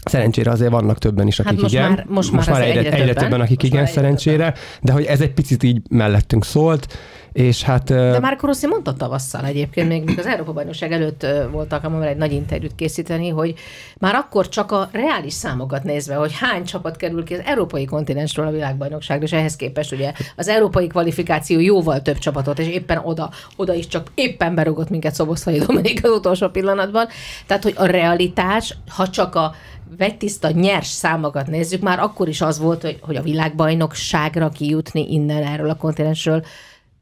[0.05, 1.89] Szerencsére azért vannak többen is, akik hát most igen.
[1.89, 4.61] Már, most, most már, már egyre, egyre, többen, egyre többen, akik igen, szerencsére, többen.
[4.83, 6.87] de hogy ez egy picit így mellettünk szólt,
[7.35, 7.85] és hát...
[7.85, 12.75] De már Rossi mondta tavasszal egyébként, még, az Európa-bajnokság előtt voltak amúgy egy nagy interjút
[12.75, 13.55] készíteni, hogy
[13.99, 18.47] már akkor csak a reális számokat nézve, hogy hány csapat kerül ki az európai kontinensről
[18.47, 23.31] a világbajnokságra, és ehhez képest ugye az európai kvalifikáció jóval több csapatot, és éppen oda,
[23.57, 27.07] oda is csak éppen berugott minket Szoboszlai Dominik az utolsó pillanatban.
[27.47, 29.55] Tehát, hogy a realitás, ha csak a
[29.97, 35.43] vegytiszta nyers számokat nézzük, már akkor is az volt, hogy, hogy a világbajnokságra kijutni innen
[35.43, 36.45] erről a kontinensről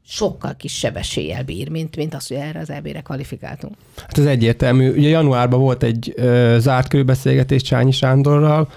[0.05, 3.73] sokkal kisebb eséllyel bír, mint, mint az, hogy erre az EB-re kvalifikáltunk.
[3.97, 4.91] Hát ez egyértelmű.
[4.91, 8.67] Ugye januárban volt egy ö, zárt körülbeszélgetés Csányi Sándorral,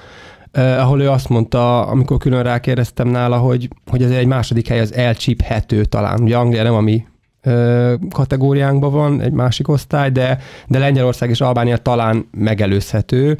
[0.59, 4.81] Uh, ahol ő azt mondta, amikor külön rákérdeztem nála, hogy, hogy ez egy második hely
[4.81, 6.23] az elcsíphető talán.
[6.23, 7.07] Ugye Anglia nem a mi
[7.45, 13.39] uh, kategóriánkban van, egy másik osztály, de, de Lengyelország és Albánia talán megelőzhető.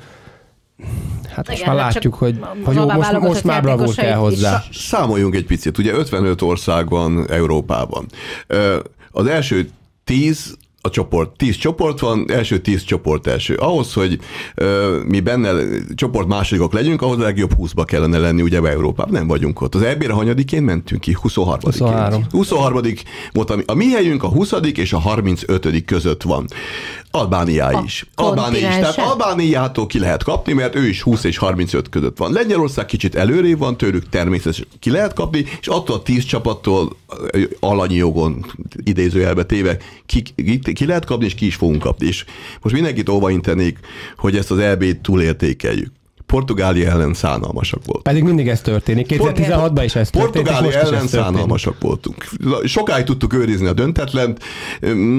[1.29, 4.63] Hát most Igen, már hát látjuk, hogy, hogy jó, most, most már bravúr kell hozzá.
[4.73, 8.07] Számoljunk egy picit, ugye 55 ország van Európában.
[9.11, 9.71] Az első
[10.05, 10.57] 10
[10.87, 13.55] a csoport, 10 csoport van, első 10 csoport első.
[13.55, 14.19] Ahhoz, hogy
[14.55, 15.53] ö, mi benne
[15.95, 19.13] csoport másodikok legyünk, ahhoz a legjobb 20-ba kellene lenni ugye Európában.
[19.13, 19.75] Nem vagyunk ott.
[19.75, 21.17] Az EB-re hanyadikén mentünk ki?
[21.21, 21.61] 23.
[21.63, 22.27] 23.
[22.31, 22.81] 23.
[23.33, 24.53] volt a, a mi helyünk a 20.
[24.75, 25.85] és a 35.
[25.85, 26.47] között van.
[27.11, 28.07] Albániá is.
[28.15, 28.75] Albánia is.
[28.75, 32.33] Tehát Albániától ki lehet kapni, mert ő is 20 és 35 között van.
[32.33, 36.97] Lengyelország kicsit előrébb van tőlük, természetesen ki lehet kapni, és attól a 10 csapattól
[37.61, 38.47] alanyi jogon
[38.85, 39.77] idézőjelbe téve
[40.07, 42.07] ki, ki, ki lehet kapni, és ki is fogunk kapni.
[42.07, 42.25] És
[42.61, 43.79] most mindenkit óvaintenék,
[44.17, 45.93] hogy ezt az EB-t túlértékeljük.
[46.27, 48.03] Portugália ellen szánalmasak voltunk.
[48.03, 49.07] Pedig mindig ez történik.
[49.09, 50.33] 2016-ban is ez történt.
[50.33, 52.29] Portugália ellen szánalmasak voltunk.
[52.65, 54.45] Sokáig tudtuk őrizni a döntetlent,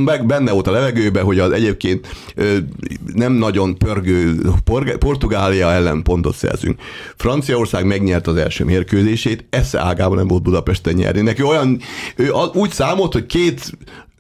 [0.06, 2.08] meg benne volt a levegőben, hogy az egyébként
[3.14, 4.36] nem nagyon pörgő
[5.00, 6.82] Portugália ellen pontot szerzünk.
[7.16, 11.22] Franciaország megnyert az első mérkőzését, esze ágában nem volt Budapesten nyerni.
[11.22, 11.80] Neki olyan,
[12.16, 13.72] ő úgy számolt, hogy két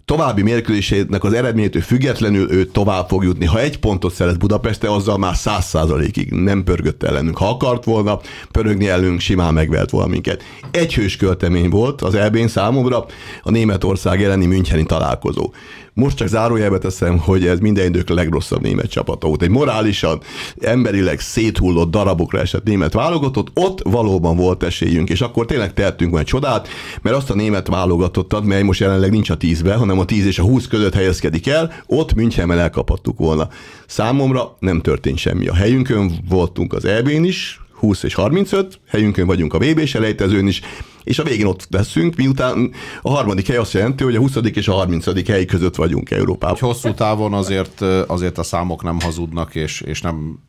[0.07, 3.45] további mérkőzésének az eredményétől függetlenül ő tovább fog jutni.
[3.45, 7.37] Ha egy pontot szerez Budapeste, azzal már száz százalékig nem pörgött ellenünk.
[7.37, 8.19] Ha akart volna
[8.51, 10.43] pörögni ellenünk, simán megvert volna minket.
[10.71, 13.05] Egy hős költemény volt az elbén számomra
[13.43, 15.51] a Németország elleni Müncheni találkozó.
[15.93, 19.41] Most csak zárójelbe teszem, hogy ez minden idők legrosszabb német csapata volt.
[19.41, 20.19] Egy morálisan,
[20.59, 26.25] emberileg széthullott darabokra esett német válogatott, ott valóban volt esélyünk, és akkor tényleg tettünk majd
[26.25, 26.67] csodát,
[27.01, 30.39] mert azt a német válogatottat, mely most jelenleg nincs a tízbe, hanem a 10 és
[30.39, 33.49] a 20 között helyezkedik el, ott Münchenben elkaphattuk volna.
[33.87, 35.47] Számomra nem történt semmi.
[35.47, 40.61] A helyünkön voltunk az EB-n is, 20 és 35, helyünkön vagyunk a VB selejtezőn is,
[41.03, 42.71] és a végén ott leszünk, miután
[43.01, 44.35] a harmadik hely azt jelenti, hogy a 20.
[44.53, 45.27] és a 30.
[45.27, 46.57] hely között vagyunk Európában.
[46.59, 50.39] Hosszú távon azért, azért a számok nem hazudnak, és, és nem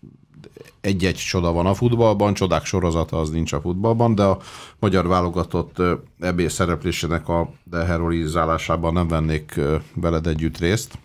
[0.89, 4.39] egy-egy csoda van a futballban, csodák sorozata az nincs a futballban, de a
[4.79, 5.83] magyar válogatott
[6.21, 9.61] EB szereplésének a deheroizálásában nem vennék
[9.95, 10.99] veled együtt részt.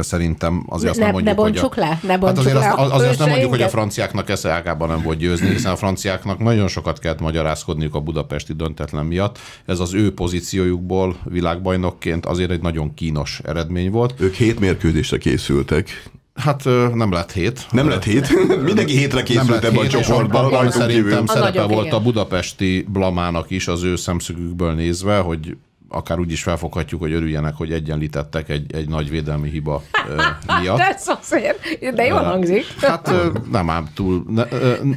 [0.00, 2.92] Szerintem azért azt ne, nem mondjuk, ne hogy a, le, ne hát azért, le azt,
[2.92, 6.38] azért azt nem mondjuk, hogy a franciáknak esze ágában nem volt győzni, hiszen a franciáknak
[6.38, 9.38] nagyon sokat kellett magyarázkodniuk a budapesti döntetlen miatt.
[9.66, 14.14] Ez az ő pozíciójukból világbajnokként azért egy nagyon kínos eredmény volt.
[14.18, 16.10] Ők hét mérkőzésre készültek.
[16.34, 16.64] Hát
[16.94, 17.66] nem lett hét.
[17.70, 18.28] Nem lett hét?
[18.62, 20.70] Mindenki hétre készült ebben a csoportban.
[20.70, 25.56] Szerintem szerepe volt a budapesti blamának is az ő szemszögükből nézve, hogy
[25.88, 29.82] akár úgy is felfoghatjuk, hogy örüljenek, hogy egyenlítettek egy, egy nagy védelmi hiba
[30.60, 30.76] miatt.
[30.76, 32.64] De ez azért, de jól hangzik.
[32.80, 33.12] Hát
[33.50, 34.44] nem áll túl, ne,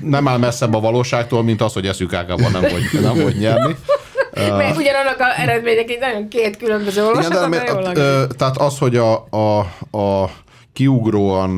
[0.02, 3.76] nem áll messzebb a valóságtól, mint az, hogy eszük ágában nem volt, nem volt nyerni.
[4.34, 7.94] Mert ugyanannak a eredmények egy nagyon két különböző olvasat,
[8.38, 9.60] Tehát az, hogy a, a,
[9.98, 10.30] a
[10.78, 11.58] kiugróan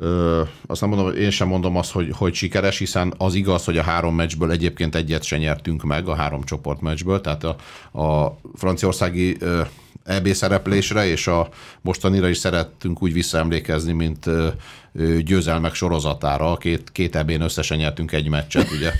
[0.00, 3.78] Ö, azt nem mondom, én sem mondom azt, hogy, hogy sikeres, hiszen az igaz, hogy
[3.78, 7.56] a három meccsből egyébként egyet se nyertünk meg, a három csoport meccsből, tehát a,
[8.00, 9.60] a franciaországi ö,
[10.04, 11.48] EB szereplésre és a
[11.80, 14.48] mostanira is szerettünk úgy visszaemlékezni, mint ö,
[15.18, 16.56] győzelmek sorozatára.
[16.56, 18.92] Két, két EB-n összesen nyertünk egy meccset, ugye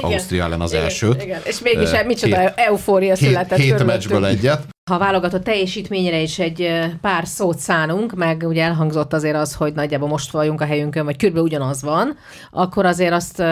[0.00, 1.22] Ausztria ellen az igen, elsőt.
[1.22, 1.40] Igen.
[1.44, 3.90] És mégis Ö, micsoda hét- eufória Hét, született hét körülöttünk.
[3.90, 4.66] meccsből egyet.
[4.88, 10.08] Ha válogatott teljesítményre is egy pár szót szánunk, meg ugye elhangzott azért az, hogy nagyjából
[10.08, 12.16] most vagyunk a helyünkön, vagy körülbelül ugyanaz van,
[12.50, 13.42] akkor azért azt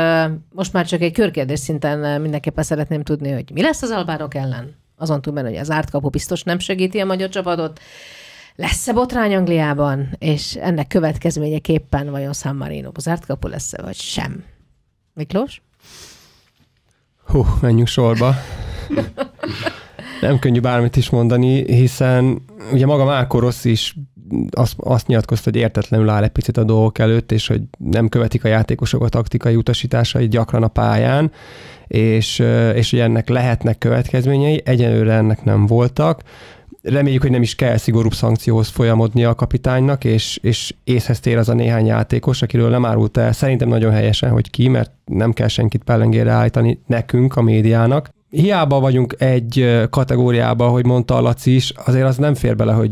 [0.50, 4.74] most már csak egy körkérdés szinten mindenképpen szeretném tudni, hogy mi lesz az albánok ellen?
[4.96, 7.80] Azon túl, hogy az árt kapu biztos nem segíti a magyar csapatot.
[8.54, 14.44] Lesz-e botrány Angliában, és ennek következményeképpen vajon San Marino zárt kapu lesz-e, vagy sem?
[15.14, 15.62] Miklós?
[17.24, 18.34] Hú, menjünk sorba.
[20.20, 22.42] Nem könnyű bármit is mondani, hiszen
[22.72, 23.96] ugye maga Márko Rossi is
[24.50, 28.44] azt, azt nyilatkozta, hogy értetlenül áll egy picit a dolgok előtt, és hogy nem követik
[28.44, 31.32] a játékosok a taktikai utasításait gyakran a pályán,
[31.86, 32.38] és,
[32.74, 36.22] és hogy ennek lehetnek következményei, egyelőre ennek nem voltak.
[36.82, 41.48] Reméljük, hogy nem is kell szigorúbb szankcióhoz folyamodnia a kapitánynak, és, és észhez tér az
[41.48, 45.48] a néhány játékos, akiről nem árult el szerintem nagyon helyesen, hogy ki, mert nem kell
[45.48, 48.08] senkit pellengére állítani nekünk, a médiának.
[48.30, 52.72] Hiába vagyunk egy ö, kategóriában, hogy mondta a Laci is, azért az nem fér bele,
[52.72, 52.90] hogy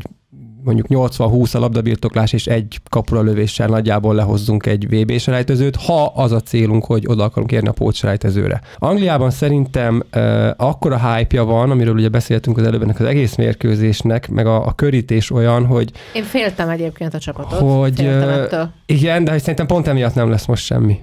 [0.64, 6.32] mondjuk 80-20 a labdabirtoklás és egy kapura lövéssel nagyjából lehozzunk egy VB selejtezőt, ha az
[6.32, 8.60] a célunk, hogy oda akarunk érni a pótselejtezőre.
[8.78, 14.28] Angliában szerintem uh, akkora hype van, amiről ugye beszéltünk az előbb ennek az egész mérkőzésnek,
[14.28, 17.58] meg a, a körítés olyan, hogy Én féltem egyébként a csapatot.
[17.58, 18.70] hogy féltem ettől.
[18.86, 20.98] igen, de hogy szerintem pont emiatt nem lesz most semmi.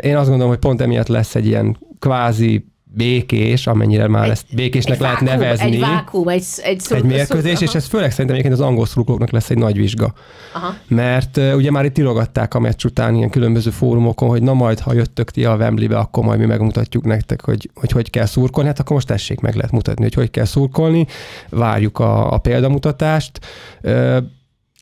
[0.00, 4.98] Én azt gondolom, hogy pont emiatt lesz egy ilyen kvázi békés, amennyire már ezt békésnek
[4.98, 5.66] lehet vákuum, nevezni.
[5.66, 8.86] Egy vákum, egy, egy, szur, egy mérkőzés, szur- és ez főleg szerintem egyébként az angol
[8.86, 10.12] szurkolóknak lesz egy nagy vizsga.
[10.54, 10.74] Aha.
[10.88, 14.78] Mert uh, ugye már itt tilogatták a meccs után ilyen különböző fórumokon, hogy na majd,
[14.80, 18.68] ha jöttök ti a Wembleybe, akkor majd mi megmutatjuk nektek, hogy hogy, hogy kell szurkolni.
[18.68, 21.06] Hát akkor most tessék meg lehet mutatni, hogy hogy kell szurkolni.
[21.48, 23.40] Várjuk a, a példamutatást.
[23.82, 24.16] Uh,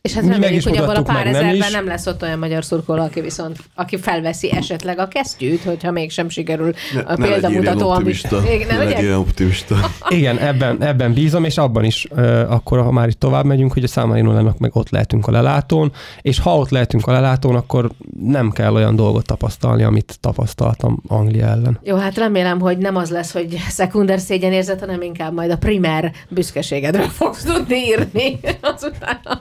[0.05, 1.71] És hát reméljük, hogy abban a pár nem ezerben is.
[1.71, 6.29] nem lesz ott olyan magyar szurkoló, aki viszont, aki felveszi esetleg a kesztyűt, hogyha mégsem
[6.29, 6.73] sikerül
[7.07, 8.43] a ne példamutató, optimista.
[8.53, 9.77] Igen, Ne ne legyél ilyen optimista.
[10.09, 13.85] Igen, ebben, ebben bízom, és abban is uh, akkor, ha már itt tovább megyünk, hogy
[13.85, 15.93] a Számarinólának meg ott lehetünk a lelátón,
[16.23, 17.91] és ha ott lehetünk a lelátón, akkor
[18.21, 21.79] nem kell olyan dolgot tapasztalni, amit tapasztaltam Anglia ellen.
[21.83, 26.13] Jó, hát remélem, hogy nem az lesz, hogy szekunder szégyenérzet, hanem inkább majd a primer
[26.29, 28.41] büszkeségedről fogsz tudni írni
[28.75, 29.39] azután a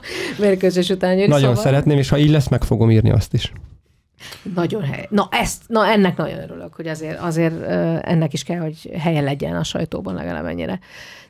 [0.54, 1.14] mérkőzés után.
[1.14, 3.52] Gyuri, Nagyon szóval szeretném, és ha így lesz, meg fogom írni azt is.
[4.54, 5.06] Nagyon hely.
[5.10, 7.62] Na, ezt, na ennek nagyon örülök, hogy azért, azért
[8.02, 10.78] ennek is kell, hogy helye legyen a sajtóban legalább ennyire.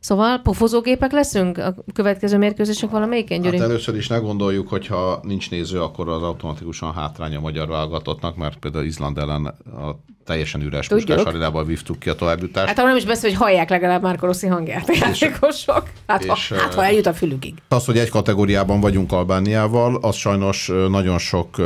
[0.04, 3.58] Szóval pofozógépek leszünk a következő mérkőzések valamelyiken, Gyuri?
[3.58, 7.68] Hát először is ne gondoljuk, hogy ha nincs néző, akkor az automatikusan hátránya a magyar
[7.68, 10.88] válogatottnak, mert például Izland ellen a teljesen üres.
[10.88, 12.66] Puskás arénával vívtuk ki a továbbjutást.
[12.66, 15.82] Hát nem is beszél, hogy hallják legalább Márko Rossi hangját a játékosok.
[16.06, 17.54] Hát, ha, és, hát ö, ha eljut a fülükig.
[17.68, 21.56] Az, hogy egy kategóriában vagyunk Albániával, az sajnos nagyon sok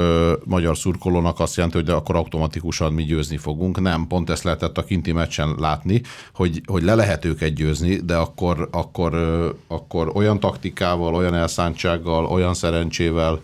[0.45, 3.81] magyar szurkolónak azt jelenti, hogy de akkor automatikusan mi győzni fogunk.
[3.81, 6.03] Nem, pont ezt lehetett a kinti meccsen látni,
[6.35, 9.15] hogy, hogy le lehet őket győzni, de akkor, akkor,
[9.67, 13.41] akkor olyan taktikával, olyan elszántsággal, olyan szerencsével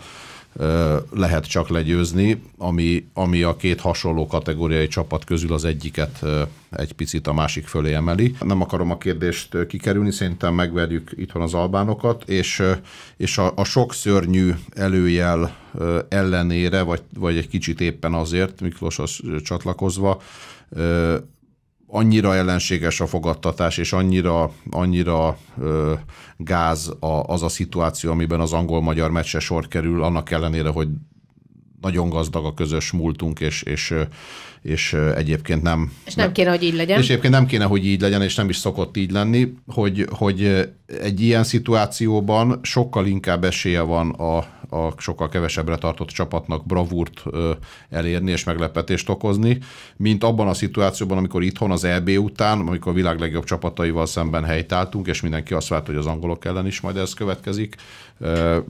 [1.10, 6.24] lehet csak legyőzni, ami, ami a két hasonló kategóriai csapat közül az egyiket
[6.70, 8.34] egy picit a másik fölé emeli.
[8.40, 12.62] Nem akarom a kérdést kikerülni, szerintem megverjük itthon az albánokat, és,
[13.16, 15.56] és a, a sok szörnyű előjel
[16.08, 20.22] ellenére, vagy, vagy egy kicsit éppen azért, Miklóshoz ö, csatlakozva,
[21.94, 25.92] annyira ellenséges a fogadtatás, és annyira, annyira ö,
[26.36, 30.88] gáz a, az a szituáció, amiben az angol-magyar meccse sor kerül, annak ellenére, hogy
[31.84, 33.94] nagyon gazdag a közös múltunk, és, és,
[34.62, 35.92] és egyébként nem...
[36.06, 36.98] És nem kéne, hogy így legyen.
[36.98, 40.68] És egyébként nem kéne, hogy így legyen, és nem is szokott így lenni, hogy, hogy
[41.00, 44.36] egy ilyen szituációban sokkal inkább esélye van a,
[44.76, 47.22] a sokkal kevesebbre tartott csapatnak bravúrt
[47.90, 49.58] elérni és meglepetést okozni,
[49.96, 54.44] mint abban a szituációban, amikor itthon az EB után, amikor a világ legjobb csapataival szemben
[54.44, 57.76] helytáltunk, és mindenki azt várt, hogy az angolok ellen is majd ez következik.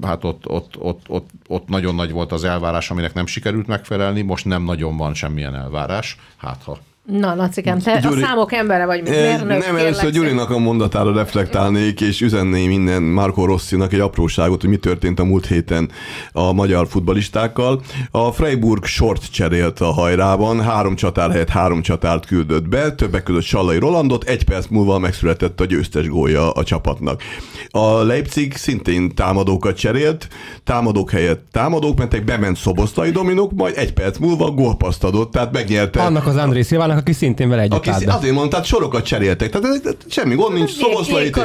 [0.03, 4.23] Hát ott, ott, ott, ott, ott nagyon nagy volt az elvárás, aminek nem sikerült megfelelni,
[4.23, 8.87] most nem nagyon van semmilyen elvárás, hát ha Na, Lacikám, te Gyuri- a számok embere
[8.87, 9.49] vagy, mint mérnök.
[9.49, 10.11] Nem, kérlek először.
[10.11, 15.25] Gyurinak a mondatára reflektálnék, és üzenném minden Marco Rossinak egy apróságot, hogy mi történt a
[15.25, 15.91] múlt héten
[16.33, 17.81] a magyar futbalistákkal.
[18.11, 23.43] A Freiburg sort cserélt a hajrában, három csatár helyett három csatárt küldött be, többek között
[23.43, 27.23] Sallai Rolandot, egy perc múlva megszületett a győztes gólja a csapatnak.
[27.71, 30.29] A Leipzig szintén támadókat cserélt,
[30.65, 36.03] támadók helyett támadók mentek, bement Szoboszlai Dominok, majd egy perc múlva gólpaszt adott, tehát megnyerte
[36.03, 38.13] Annak az André Szilvának, aki szintén vele együtt állt be.
[38.13, 39.51] azért mondtam, tehát sorokat cseréltek.
[39.51, 40.71] Tehát ez- ez semmi gond nincs.
[40.71, 41.43] Szoboszlait és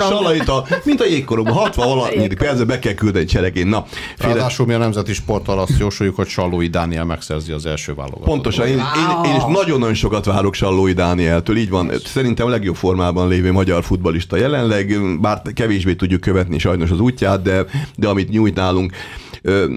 [0.47, 1.56] a, mint a jégkorongban.
[1.56, 3.70] 60 valamennyi percben be kell küldeni csereként.
[3.70, 3.86] Na,
[4.18, 8.26] féle, Ráadásul mi a Nemzeti Sporttal azt jósoljuk, hogy Sallói Dániel megszerzi az első válogatott.
[8.26, 11.91] Pontosan, én, én, én is nagyon-nagyon sokat várok Sallói Dánieltől, így van.
[12.06, 17.41] Szerintem a legjobb formában lévő magyar futbalista jelenleg, bár kevésbé tudjuk követni sajnos az útját,
[17.41, 18.93] de, de amit nyújt nálunk.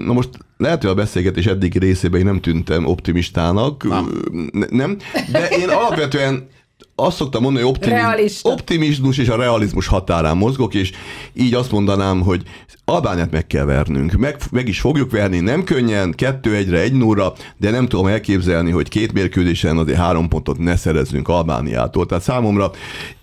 [0.05, 0.29] Na most
[0.63, 4.97] lehet, hogy a beszélgetés eddigi részében én nem tűntem optimistának, nem, nem
[5.31, 6.47] de én alapvetően
[6.95, 10.91] azt szoktam mondani, hogy optimiz, optimizmus és a realizmus határán mozgok, és
[11.33, 12.41] így azt mondanám, hogy
[12.85, 14.11] Albániát meg kell vernünk.
[14.11, 18.71] Meg, meg is fogjuk verni, nem könnyen, kettő egyre, egy nulla, de nem tudom elképzelni,
[18.71, 22.05] hogy két mérkőzésen azért három pontot ne szerezzünk Albániától.
[22.05, 22.71] Tehát számomra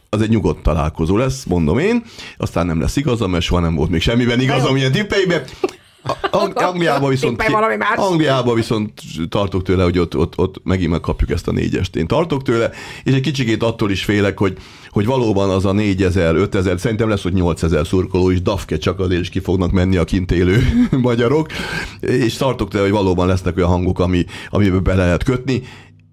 [0.09, 2.03] az egy nyugodt találkozó lesz, mondom én,
[2.37, 5.43] aztán nem lesz igazam, mert soha nem volt még semmiben igazam ilyen tippeiben.
[6.31, 7.37] Ang- Angliában viszont,
[7.77, 7.97] más.
[7.97, 8.93] Angliában viszont
[9.29, 11.97] tartok tőle, hogy ott, ott, ott megint megkapjuk ezt a négyest.
[11.97, 12.71] Én tartok tőle,
[13.05, 14.57] és egy kicsikét attól is félek, hogy,
[14.91, 19.21] hogy valóban az a 4000, 5000, szerintem lesz, hogy 8000 szurkoló is, dafke csak azért
[19.21, 21.49] is ki fognak menni a kint élő magyarok,
[22.01, 25.63] és tartok tőle, hogy valóban lesznek olyan hangok, ami, amiben bele lehet kötni.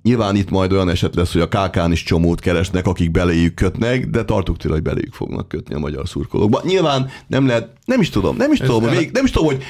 [0.04, 4.06] Nyilván itt majd olyan eset lesz, hogy a KK-n is csomót keresnek, akik beléjük kötnek,
[4.06, 6.62] de tartok tőle, hogy beléjük fognak kötni a magyar szurkolókba.
[6.64, 9.64] Nyilván nem lehet, nem is tudom, nem is tudom, hogy még, nem is tudom, hogy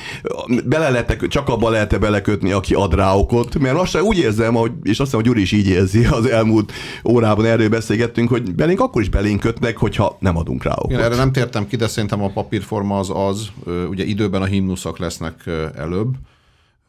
[0.65, 4.71] bele lehet csak abba lehet-e belekötni, aki ad rá okot, mert lassan úgy érzem, hogy,
[4.83, 6.71] és azt hiszem, hogy Gyuri is így érzi az elmúlt
[7.05, 10.91] órában erről beszélgettünk, hogy belénk akkor is belénk kötnek, hogyha nem adunk rá okot.
[10.91, 13.47] Én erre nem tértem ki, de szerintem a papírforma az az,
[13.89, 16.15] ugye időben a himnuszak lesznek előbb,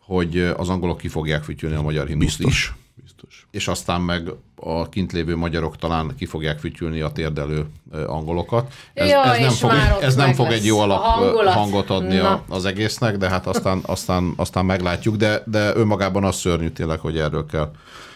[0.07, 2.75] hogy az angolok ki fogják fütyülni a magyar himnuszt is.
[3.03, 3.47] Biztos.
[3.51, 7.67] És aztán meg a kint lévő magyarok talán ki fogják fütyülni a térdelő
[8.07, 8.73] angolokat.
[8.95, 11.55] Ez, Ja, ez nem, fog, ez nem fog egy jó alap hangulat.
[11.55, 12.31] hangot adni Na.
[12.31, 16.99] a, az egésznek, de hát aztán, aztán, aztán meglátjuk, de, de önmagában az szörnyű tényleg,
[16.99, 17.71] hogy erről kell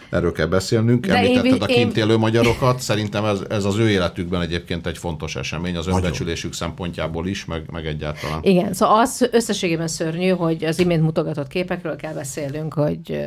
[0.09, 1.05] Erről kell beszélnünk.
[1.05, 2.79] De én Említetted vi- a kint élő magyarokat.
[2.79, 7.63] Szerintem ez, ez az ő életükben egyébként egy fontos esemény, az önbecsülésük szempontjából is, meg,
[7.71, 8.39] meg egyáltalán.
[8.41, 13.19] Igen, szóval az összességében szörnyű, hogy az imént mutogatott képekről kell beszélnünk, hogy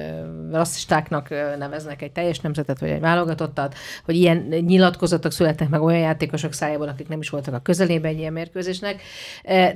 [0.53, 3.75] rasszistáknak neveznek egy teljes nemzetet, vagy egy válogatottat,
[4.05, 8.19] hogy ilyen nyilatkozatok születnek meg olyan játékosok szájából, akik nem is voltak a közelében egy
[8.19, 9.03] ilyen mérkőzésnek.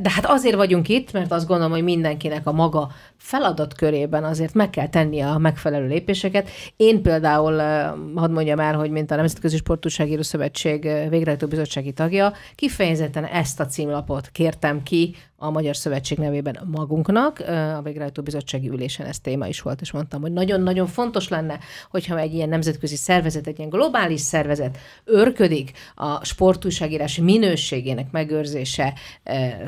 [0.00, 4.70] De hát azért vagyunk itt, mert azt gondolom, hogy mindenkinek a maga feladatkörében azért meg
[4.70, 6.48] kell tennie a megfelelő lépéseket.
[6.76, 11.92] Én például, eh, hadd mondjam el, hogy mint a Nemzetközi Sportúságíró Szövetség eh, végrehajtó bizottsági
[11.92, 17.38] tagja, kifejezetten ezt a címlapot kértem ki a Magyar Szövetség nevében magunknak.
[17.76, 21.58] A végrehajtó bizottsági ülésen ez téma is volt, és mondtam, hogy nagyon-nagyon fontos lenne,
[21.90, 28.94] hogyha egy ilyen nemzetközi szervezet, egy ilyen globális szervezet őrködik a sportújságírás minőségének megőrzése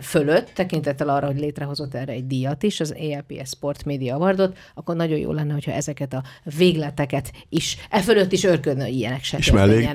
[0.01, 4.97] fölött, tekintettel arra, hogy létrehozott erre egy díjat is, az ELPS Sport Media Awardot, akkor
[4.97, 6.23] nagyon jó lenne, hogyha ezeket a
[6.57, 9.89] végleteket is, e fölött is őrködne, hogy ilyenek se És mellé,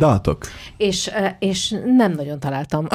[0.00, 0.46] álltak?
[0.76, 2.86] És, és nem nagyon találtam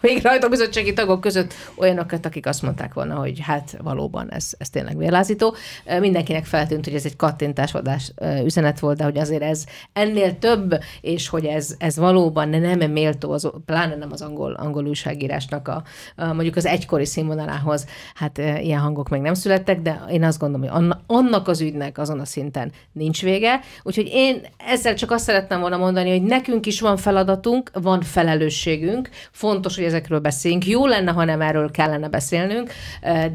[0.00, 4.96] végrehajtó bizottsági tagok között olyanokat, akik azt mondták volna, hogy hát valóban ez, ez tényleg
[4.96, 5.54] vérlázító.
[6.00, 10.78] Mindenkinek feltűnt, hogy ez egy kattintásvadás eh, üzenet volt, de hogy azért ez ennél több,
[11.00, 15.82] és hogy ez, ez valóban nem méltó, az, pláne nem az angol, angol újságírásnak a,
[16.16, 20.68] a, mondjuk az egykori színvonalához, hát ilyen hangok még nem születtek, de én azt gondolom,
[20.68, 23.60] hogy anna, annak az ügynek azon a szinten nincs vége.
[23.82, 29.08] Úgyhogy én ezzel csak azt szerettem volna mondani, hogy nekünk is van feladatunk, van felelősségünk,
[29.30, 30.66] fontos, hogy ezekről beszéljünk.
[30.66, 32.72] Jó lenne, ha nem erről kellene beszélnünk,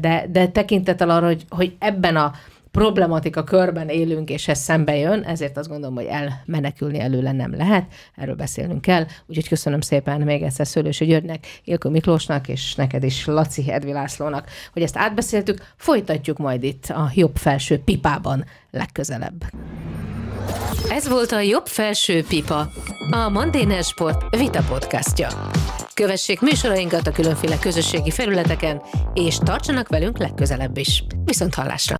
[0.00, 2.32] de, de tekintettel arra, hogy, hogy ebben a
[2.74, 7.84] problematika körben élünk, és ez szembe jön, ezért azt gondolom, hogy elmenekülni előle nem lehet,
[8.16, 9.06] erről beszélnünk kell.
[9.26, 14.48] Úgyhogy köszönöm szépen még egyszer Szőlősi Györgynek, Ilko Miklósnak, és neked is Laci Edvi Lászlónak,
[14.72, 15.58] hogy ezt átbeszéltük.
[15.76, 19.44] Folytatjuk majd itt a jobb felső pipában legközelebb.
[20.90, 22.70] Ez volt a Jobb Felső Pipa,
[23.10, 25.28] a Mandéner Sport Vita podcastja.
[25.94, 28.82] Kövessék műsorainkat a különféle közösségi felületeken,
[29.14, 31.04] és tartsanak velünk legközelebb is.
[31.24, 31.96] Viszont hallásra!